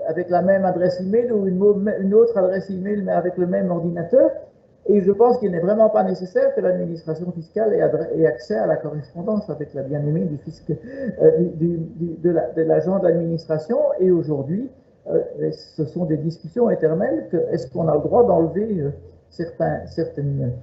[0.08, 4.32] avec la même adresse email ou une, autre adresse email mais avec le même ordinateur.
[4.88, 8.78] Et je pense qu'il n'est vraiment pas nécessaire que l'administration fiscale ait, accès à la
[8.78, 13.78] correspondance avec la bien-aimée du fisc, euh, de l'agent d'administration.
[14.00, 14.70] Et aujourd'hui,
[15.08, 17.28] euh, ce sont des discussions éternelles.
[17.52, 18.90] Est-ce qu'on a le droit d'enlever euh,
[19.30, 20.54] certains, certaines,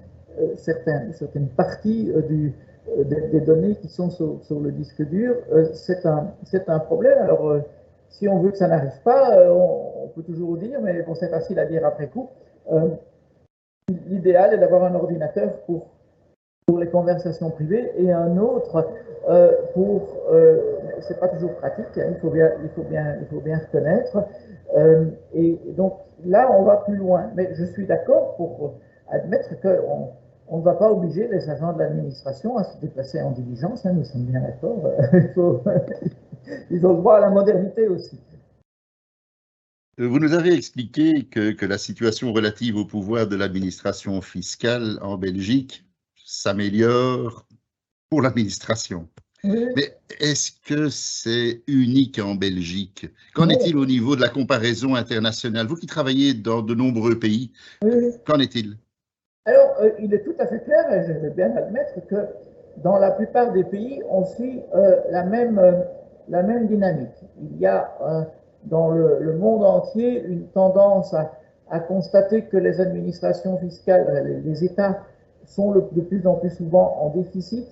[0.56, 5.36] certaines, certaines parties des, données qui sont sur, le disque dur
[5.74, 6.32] C'est un,
[6.66, 7.18] un problème.
[7.22, 7.56] Alors,
[8.08, 11.58] si on veut que ça n'arrive pas, on, peut toujours dire, mais bon, c'est facile
[11.60, 12.28] à dire après coup.
[14.06, 15.88] L'idéal est d'avoir un ordinateur pour,
[16.66, 18.86] pour les conversations privées et un autre
[19.28, 20.16] euh, pour.
[21.00, 24.24] c'est pas toujours pratique, hein, il, faut bien, il, faut bien, il faut bien reconnaître.
[25.34, 27.30] et donc là, on va plus loin.
[27.34, 28.74] Mais je suis d'accord pour
[29.10, 30.10] admettre qu'on
[30.48, 33.92] on ne va pas obliger les agents de l'administration à se déplacer en diligence, hein,
[33.92, 34.82] nous sommes bien d'accord.
[36.70, 38.18] ils ont droit à la modernité aussi.
[39.98, 45.84] Vous nous avez expliqué que, la situation relative au pouvoir de l'administration fiscale en Belgique
[46.24, 47.44] s'améliore
[48.08, 49.08] pour l'administration.
[49.42, 53.08] Mais est-ce que c'est unique en Belgique?
[53.34, 55.66] Qu'en est-il au niveau de la comparaison internationale?
[55.66, 57.50] Vous qui travaillez dans de nombreux pays,
[58.24, 58.76] qu'en est-il?
[59.46, 62.24] Alors, euh, il est tout à fait clair, et je vais bien admettre, que
[62.84, 65.72] dans la plupart des pays, on suit euh, la même euh,
[66.28, 67.16] la même dynamique.
[67.40, 68.22] Il y a euh,
[68.64, 75.00] dans le, monde entier une tendance à, constater que les administrations fiscales, les, États
[75.44, 77.66] sont de plus en plus souvent en déficit,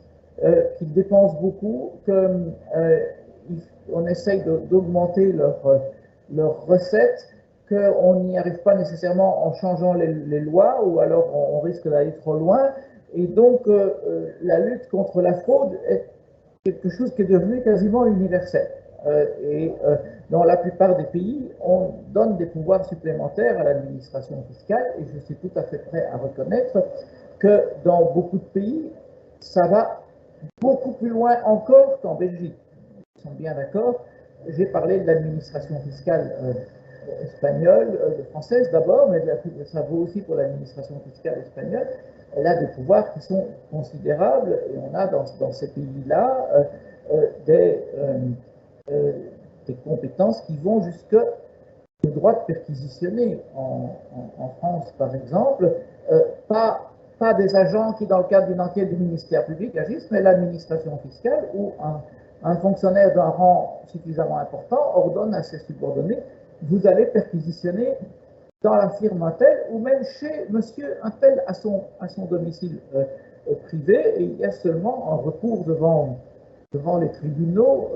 [0.44, 7.28] euh, qu'ils dépensent beaucoup, qu'on euh, essaye d'augmenter leurs recettes
[7.68, 12.36] qu'on n'y arrive pas nécessairement en changeant les, lois ou alors on, risque d'aller trop
[12.36, 12.70] loin.
[13.14, 13.66] Et donc,
[14.42, 16.04] la lutte contre la fraude est
[16.64, 18.68] quelque chose qui est devenu quasiment universel.
[19.42, 19.72] Et
[20.30, 25.20] dans la plupart des pays, on donne des pouvoirs supplémentaires à l'administration fiscale et je
[25.20, 26.82] suis tout à fait prêt à reconnaître
[27.38, 28.90] que dans beaucoup de pays,
[29.40, 30.02] ça va
[30.60, 32.56] beaucoup plus loin encore qu'en Belgique.
[33.16, 34.04] Ils sont bien d'accord.
[34.48, 39.22] J'ai parlé de l'administration fiscale euh, espagnole, euh, française d'abord, mais
[39.64, 41.86] ça vaut aussi pour l'administration fiscale espagnole.
[42.36, 46.48] Elle a des pouvoirs qui sont considérables et on a dans, ces pays-là
[47.12, 47.82] euh, des
[48.88, 51.16] des compétences qui vont jusque
[52.04, 53.90] le droit de perquisitionner en,
[54.58, 55.72] France, par exemple,
[56.12, 56.92] euh, pas,
[57.38, 61.48] des agents qui, dans le cadre d'une enquête du ministère public, agissent, mais l'administration fiscale
[61.54, 61.72] ou
[62.42, 66.22] un, fonctionnaire d'un rang suffisamment important ordonne à ses subordonnés
[66.62, 67.94] vous allez perquisitionner
[68.62, 71.82] dans la firme un tel ou même chez monsieur un tel à son,
[72.30, 73.04] domicile euh,
[73.50, 76.18] euh, privé et il y a seulement un recours devant,
[76.72, 77.90] devant les tribunaux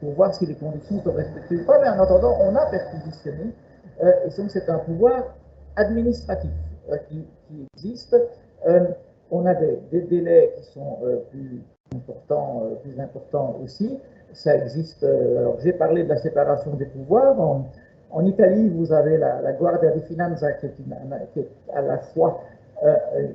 [0.00, 3.52] pour voir si les conditions sont respectées ou pas, mais en attendant, on a perquisitionné,
[4.02, 5.34] euh, et donc c'est un pouvoir
[5.76, 6.50] administratif
[6.90, 7.26] euh, qui,
[7.74, 8.16] existe.
[8.66, 8.86] Euh,
[9.30, 10.98] on a des, délais qui sont
[11.30, 11.62] plus
[11.94, 13.98] importants, plus importants aussi.
[14.32, 15.02] Ça existe.
[15.02, 17.40] alors j'ai parlé de la séparation des pouvoirs.
[17.40, 22.40] En, Italie, vous avez la, Guardia di Finanza qui est, à la fois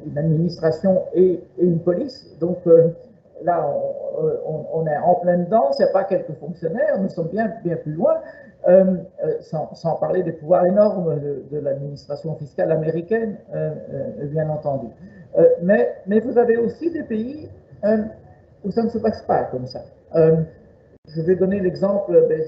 [0.06, 2.26] une administration et, et, une police.
[2.40, 2.60] Donc
[3.44, 3.68] là,
[4.74, 7.94] on, est en plein dedans, ce n'est pas quelques fonctionnaires, nous sommes bien, bien plus
[7.94, 8.20] loin,
[8.68, 11.20] euh, euh, sans, parler des pouvoirs énormes
[11.52, 13.72] de, l'administration fiscale américaine, euh,
[14.26, 14.88] bien entendu.
[15.64, 17.50] mais, vous avez aussi des pays
[18.64, 19.82] où ça ne se passe pas comme ça.
[20.14, 22.42] je vais donner l'exemple, ben,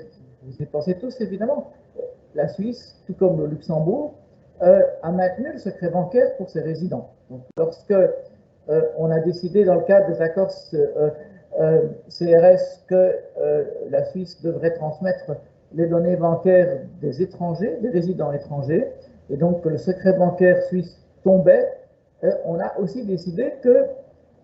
[0.44, 1.72] vous y pensez tous évidemment,
[2.36, 4.14] la Suisse, tout comme le Luxembourg,
[4.60, 7.10] a maintenu le secret bancaire pour ses résidents.
[7.58, 7.94] Lorsque
[8.98, 11.10] on a décidé dans le cadre des accords euh,
[11.60, 13.16] euh, CRS que
[13.90, 15.36] la Suisse devrait transmettre
[15.74, 18.88] les données bancaires des étrangers, des résidents étrangers,
[19.30, 21.68] et donc que le secret bancaire suisse tombait,
[22.46, 23.86] on a aussi décidé que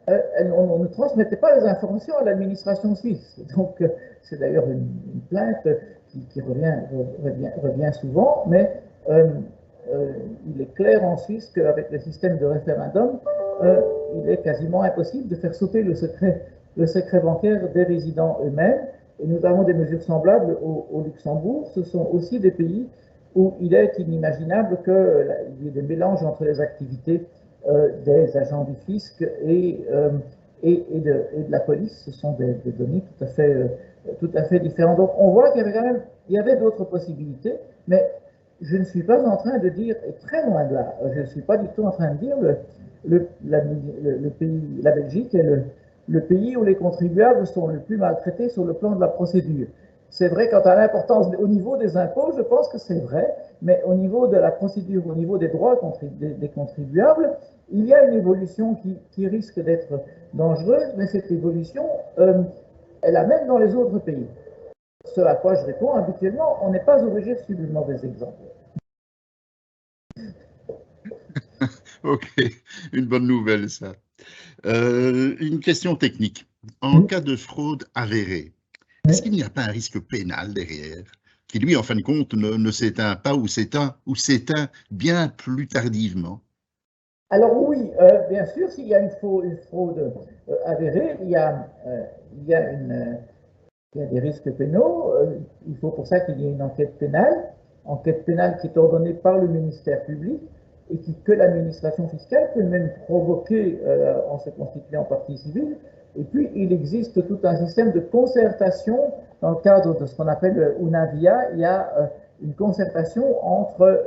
[0.07, 3.39] on, ne transmettait pas les informations à l'administration suisse.
[3.55, 3.83] Donc,
[4.23, 4.87] c'est d'ailleurs une,
[5.29, 5.67] plainte
[6.07, 13.19] qui, revient, souvent, mais il est clair en Suisse qu'avec le système de référendum,
[13.63, 13.81] euh,
[14.15, 16.41] il est quasiment impossible de faire sauter le secret,
[17.21, 18.79] bancaire des résidents eux-mêmes.
[19.21, 21.67] Et nous avons des mesures semblables au, Luxembourg.
[21.75, 22.87] Ce sont aussi des pays
[23.35, 27.25] où il est inimaginable qu'il y ait des mélanges entre les activités
[27.67, 30.11] euh, des agents du fisc et, euh,
[30.63, 32.03] et, de, la police.
[32.05, 33.77] Ce sont des, données tout à, fait,
[34.19, 34.97] tout à fait différentes.
[34.97, 37.55] Donc on voit qu'il y avait quand même il y avait d'autres possibilités,
[37.87, 38.09] mais
[38.61, 41.25] je ne suis pas en train de dire, et très loin de là, je ne
[41.25, 42.57] suis pas du tout en train de dire le,
[43.07, 45.43] le, le, pays, la Belgique est
[46.07, 49.67] le, pays où les contribuables sont le plus maltraités sur le plan de la procédure.
[50.09, 53.81] C'est vrai quant à l'importance au niveau des impôts, je pense que c'est vrai, mais
[53.85, 55.79] au niveau de la procédure, au niveau des droits
[56.19, 57.37] des, contribuables,
[57.71, 58.75] il y a une évolution
[59.11, 60.01] qui, risque d'être
[60.33, 61.85] dangereuse, mais cette évolution,
[62.17, 62.41] euh,
[63.03, 64.27] elle la même dans les autres pays.
[65.05, 68.33] Ce à quoi je réponds habituellement, on n'est pas obligé de suivre le mauvais exemple.
[72.03, 72.33] ok,
[72.93, 73.93] une bonne nouvelle ça.
[74.65, 76.47] Euh, une question technique.
[76.81, 78.53] En cas de fraude avérée,
[79.07, 81.03] est-ce qu'il n'y a pas un risque pénal derrière
[81.47, 85.67] qui, lui, en fin de compte, ne, s'éteint pas ou s'éteint ou s'éteint bien plus
[85.67, 86.41] tardivement?
[87.31, 90.13] Alors oui, euh, bien sûr, s'il y a une fraude,
[90.49, 91.67] euh, avérée, il y a,
[92.37, 93.19] il, y a une,
[93.95, 95.13] il y a des risques pénaux.
[95.67, 97.53] il faut pour ça qu'il y ait une enquête pénale,
[97.85, 100.41] enquête pénale qui est ordonnée par le ministère public
[100.91, 105.77] et qui, que l'administration fiscale peut même provoquer euh, en se constituant partie civile.
[106.17, 110.27] Et puis, il existe tout un système de concertation dans le cadre de ce qu'on
[110.27, 111.51] appelle UNAVIA.
[111.53, 112.05] Il y a euh,
[112.41, 114.05] une concertation entre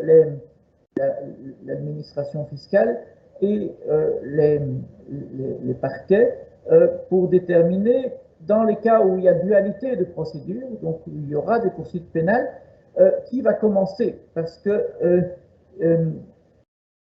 [1.64, 3.00] l'administration fiscale
[3.40, 6.36] et euh, les, parquets
[7.08, 8.12] pour déterminer,
[8.46, 11.58] dans les cas où il y a dualité de procédure, donc où il y aura
[11.58, 12.48] des poursuites pénales,
[13.26, 14.18] qui va commencer.
[14.34, 14.86] Parce que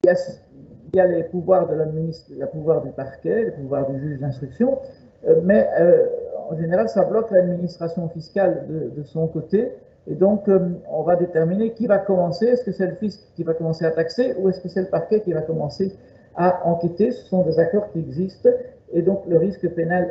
[0.05, 4.79] il y a les pouvoirs de la ministre, du parquet, le pouvoir du juge d'instruction,
[5.27, 6.05] euh, mais euh,
[6.49, 9.71] en général, ça bloque l'administration fiscale de, son côté.
[10.09, 12.45] Et donc, euh, on va déterminer qui va commencer.
[12.45, 14.87] Est-ce que c'est le fisc qui va commencer à taxer ou est-ce que c'est le
[14.87, 15.91] parquet qui va commencer
[16.35, 17.11] à enquêter?
[17.11, 18.49] Ce sont des accords qui existent
[18.93, 20.09] et donc le risque pénal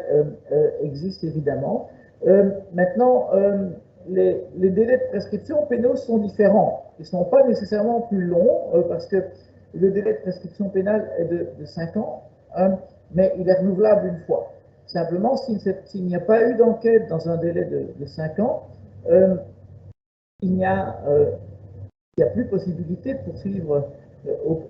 [0.82, 1.88] existe évidemment.
[2.74, 3.30] maintenant,
[4.06, 6.92] les, délais de prescription pénaux sont différents.
[6.98, 9.24] Ils ne sont pas nécessairement plus longs parce que
[9.80, 12.22] le délai de prescription pénale est de, 5 ans,
[12.56, 12.78] hein,
[13.14, 14.52] mais il est renouvelable une fois.
[14.86, 18.68] Simplement, s'il n'y a pas eu d'enquête dans un délai de, 5 ans,
[19.10, 19.36] euh,
[20.42, 20.96] il n'y a,
[22.20, 23.88] a, plus possibilité de poursuivre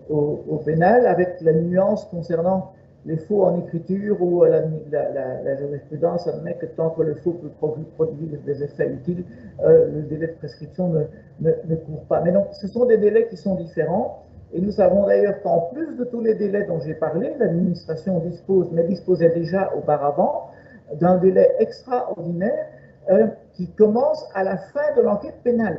[0.08, 2.72] au, pénal avec la nuance concernant
[3.04, 7.50] les faux en écriture ou la, jurisprudence admet que tant que le faux peut
[7.94, 9.24] produire des effets utiles,
[9.62, 10.92] euh, le délai de prescription
[11.40, 12.20] ne, court pas.
[12.22, 14.24] Mais donc, ce sont des délais qui sont différents.
[14.52, 18.68] Et nous savons d'ailleurs qu'en plus de tous les délais dont j'ai parlé, l'administration dispose,
[18.72, 20.50] mais disposait déjà auparavant,
[20.94, 22.66] d'un délai extraordinaire
[23.10, 25.78] euh, qui commence à la fin de l'enquête pénale.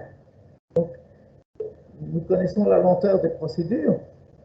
[0.76, 0.90] Donc,
[2.02, 4.00] nous connaissons la lenteur des procédures.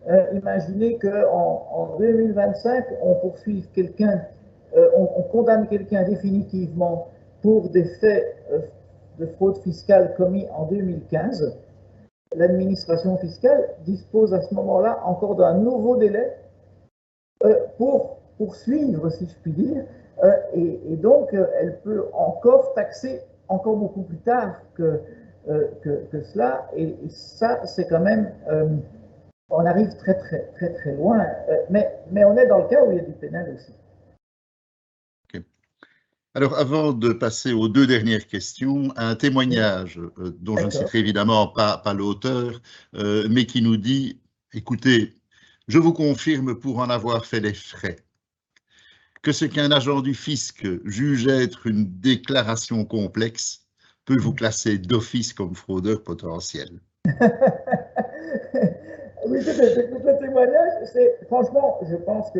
[0.08, 4.22] Euh, imaginez qu'en en 2025, on poursuive quelqu'un,
[4.76, 7.08] euh, on, condamne quelqu'un définitivement
[7.42, 8.36] pour des faits
[9.18, 11.56] de fraude fiscale commis en 2015.
[12.36, 16.36] L'administration fiscale dispose à ce moment-là encore d'un nouveau délai
[17.76, 19.84] pour poursuivre, si je puis dire,
[20.54, 25.00] et, et, donc elle peut encore taxer encore beaucoup plus tard que,
[26.32, 28.32] cela, et, ça, c'est quand même
[29.52, 31.56] on arrive très très très très loin, euh,
[32.10, 33.72] mais on est dans le cas où il y a du pénal aussi.
[36.34, 40.98] Alors, avant de passer aux deux dernières questions, un témoignage euh, dont je ne citerai
[40.98, 42.62] évidemment pas, pas l'auteur,
[42.94, 44.18] euh, mais qui nous dit,
[44.54, 45.14] écoutez,
[45.68, 47.96] je vous confirme pour en avoir fait les frais,
[49.20, 53.66] que ce qu'un agent du fisc juge être une déclaration complexe
[54.06, 56.80] peut vous classer d'office comme fraudeur potentiel.
[59.24, 60.88] Oui, c'est le témoignage.
[61.26, 62.30] Franchement, je pense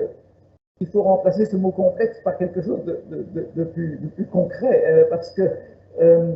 [0.83, 5.43] qu'il faut remplacer ce mot complexe par quelque chose de, plus, concret, euh, parce que
[6.01, 6.35] euh,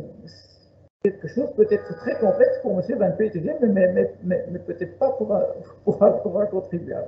[1.03, 2.97] quelque chose peut être très complexe pour M.
[2.97, 7.07] Van Petegem, mais, peut-être pas pour un, contribuable.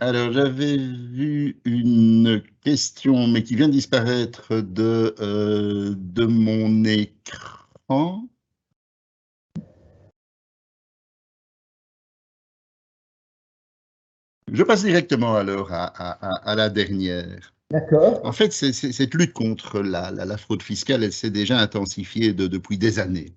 [0.00, 8.28] Alors, j'avais vu une question, mais qui vient de disparaître de, euh, de mon écran.
[14.52, 17.52] Je passe directement alors à, à, la dernière.
[17.70, 18.24] D'accord.
[18.24, 22.98] En fait, cette lutte contre la, la, fraude fiscale, elle s'est déjà intensifiée depuis des
[22.98, 23.34] années,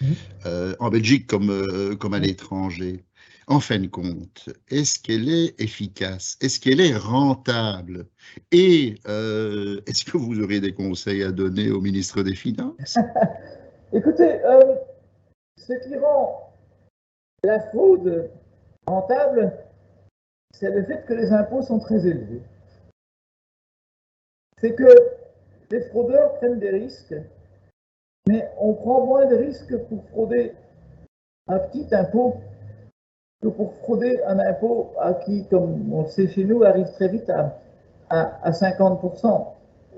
[0.00, 0.06] mmh.
[0.46, 3.04] euh, en Belgique comme, euh, comme à l'étranger
[3.46, 6.36] en fin de compte, est-ce qu'elle est efficace?
[6.40, 8.06] Est-ce qu'elle est rentable?
[8.52, 12.98] Et euh, est-ce que vous aurez des conseils à donner au ministre des Finances?
[13.92, 14.76] Écoutez, euh,
[15.56, 16.52] ce qui rend
[17.42, 18.30] la fraude
[18.86, 19.52] rentable,
[20.52, 22.42] c'est le fait que les impôts sont très élevés.
[24.60, 24.94] C'est que
[25.70, 27.14] les fraudeurs prennent des risques,
[28.28, 30.52] mais on prend moins de risques pour frauder
[31.48, 32.40] un petit impôt
[33.48, 34.90] pour frauder un impôt
[35.24, 37.58] qui, comme on le sait chez nous, arrive très vite à,
[38.10, 39.46] à, 50%.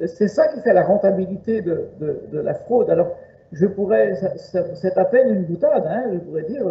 [0.07, 2.89] C'est ça qui fait la rentabilité de, de, la fraude.
[2.91, 3.09] Alors,
[3.53, 6.65] je pourrais, c'est à peine une boutade, hein, je pourrais dire,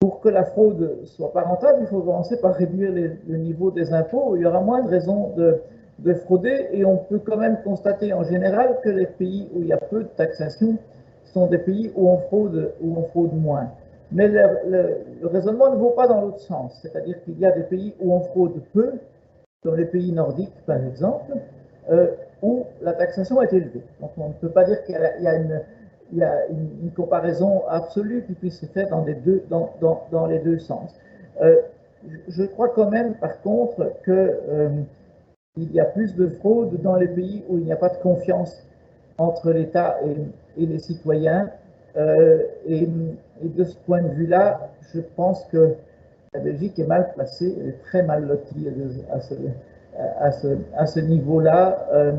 [0.00, 3.92] pour que la fraude soit pas rentable, il faut commencer par réduire le niveau des
[3.92, 4.36] impôts.
[4.36, 5.60] Il y aura moins de raisons de,
[5.98, 9.68] de frauder et on peut quand même constater en général que les pays où il
[9.68, 10.78] y a peu de taxation
[11.24, 13.70] sont des pays où on fraude, où on fraude moins.
[14.10, 16.78] Mais le, raisonnement ne vaut pas dans l'autre sens.
[16.82, 18.92] C'est-à-dire qu'il y a des pays où on fraude peu,
[19.62, 21.32] comme les pays nordiques par exemple,
[21.90, 22.08] euh,
[22.42, 23.82] où la taxation est élevée.
[24.00, 28.66] Donc on ne peut pas dire qu'il y a, une, comparaison absolue qui puisse se
[28.66, 30.94] faire dans les deux, sens.
[31.42, 31.56] Euh,
[32.28, 34.70] je crois quand même, par contre, qu'il euh,
[35.56, 38.64] y a plus de fraude dans les pays où il n'y a pas de confiance
[39.18, 39.98] entre l'État
[40.56, 41.50] et, les citoyens
[41.96, 42.86] euh, et,
[43.42, 45.74] de ce point de vue-là, je pense que
[46.34, 48.68] la Belgique est mal placée, elle est très mal lotie
[49.10, 50.30] à
[50.86, 52.12] ce, niveau-là, euh,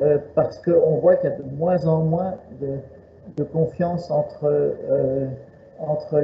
[0.00, 4.74] euh, parce qu'on voit qu'il y a de moins en moins de, confiance entre,
[5.78, 6.22] entre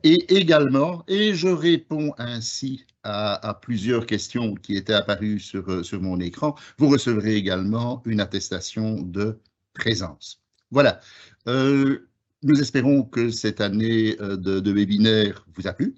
[0.03, 6.01] Et également, et je réponds ainsi à, plusieurs questions qui étaient apparues sur, euh, sur
[6.01, 9.39] mon écran, vous recevrez également une attestation de
[9.75, 10.43] présence.
[10.71, 11.01] Voilà.
[11.47, 12.09] Euh,
[12.43, 15.95] nous espérons que cette année euh, de, de, webinaire vous a plu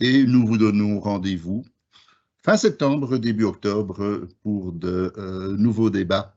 [0.00, 1.64] et nous vous donnons rendez-vous
[2.44, 5.12] fin septembre, début octobre pour de
[5.56, 6.36] nouveaux débats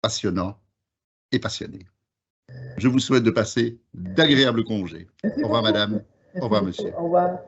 [0.00, 0.58] passionnants
[1.30, 1.86] et passionnés.
[2.76, 5.08] Je vous souhaite de passer d'agréables congés.
[5.24, 6.02] Au revoir, madame.
[6.36, 6.92] Au revoir, monsieur.
[6.96, 7.38] Au revoir.